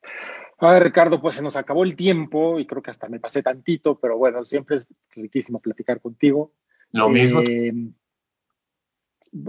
[0.59, 3.43] A ver, Ricardo, pues se nos acabó el tiempo y creo que hasta me pasé
[3.43, 6.53] tantito, pero bueno, siempre es riquísimo platicar contigo.
[6.91, 7.41] Lo mismo.
[7.41, 7.73] Eh,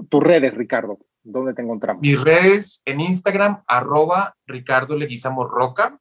[0.08, 0.98] tus redes, Ricardo.
[1.24, 2.00] ¿Dónde te encontramos?
[2.00, 5.98] Mis redes en Instagram, arroba Ricardo Leguizamo Roca,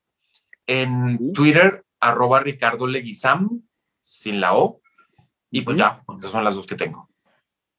[0.66, 3.62] en Twitter, arroba Ricardo Leguizam,
[4.02, 4.82] sin la O,
[5.52, 7.10] y pues ya, esas son las dos que tengo.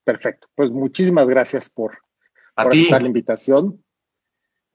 [0.04, 1.98] Perfecto, pues muchísimas gracias por,
[2.56, 2.88] A ti.
[2.90, 3.82] la invitación.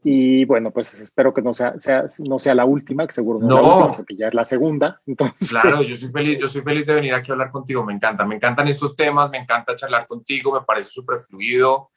[0.03, 1.74] Y bueno, pues espero que no sea,
[2.20, 3.57] no sea la última, que seguro no, no.
[3.57, 5.01] Es la última, porque ya es la segunda.
[5.05, 5.49] Entonces...
[5.49, 8.26] Claro, yo soy feliz, yo soy feliz de venir aquí a hablar contigo, me encanta,
[8.26, 11.89] me encantan estos temas, me encanta charlar contigo, me parece súper fluido,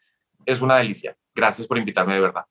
[0.45, 1.16] es una delicia.
[1.34, 2.45] Gracias por invitarme de verdad.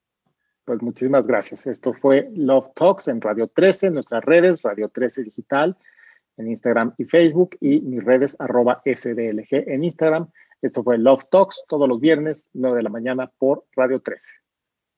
[0.66, 1.66] Pues muchísimas gracias.
[1.68, 5.76] Esto fue Love Talks en Radio 13, en nuestras redes, Radio 13 Digital,
[6.38, 10.30] en Instagram y Facebook, y mis redes arroba SDLG en Instagram.
[10.62, 14.36] Esto fue Love Talks todos los viernes, 9 de la mañana por Radio 13.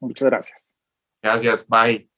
[0.01, 0.75] Muchas gracias.
[1.21, 1.65] Gracias.
[1.67, 2.10] Bye.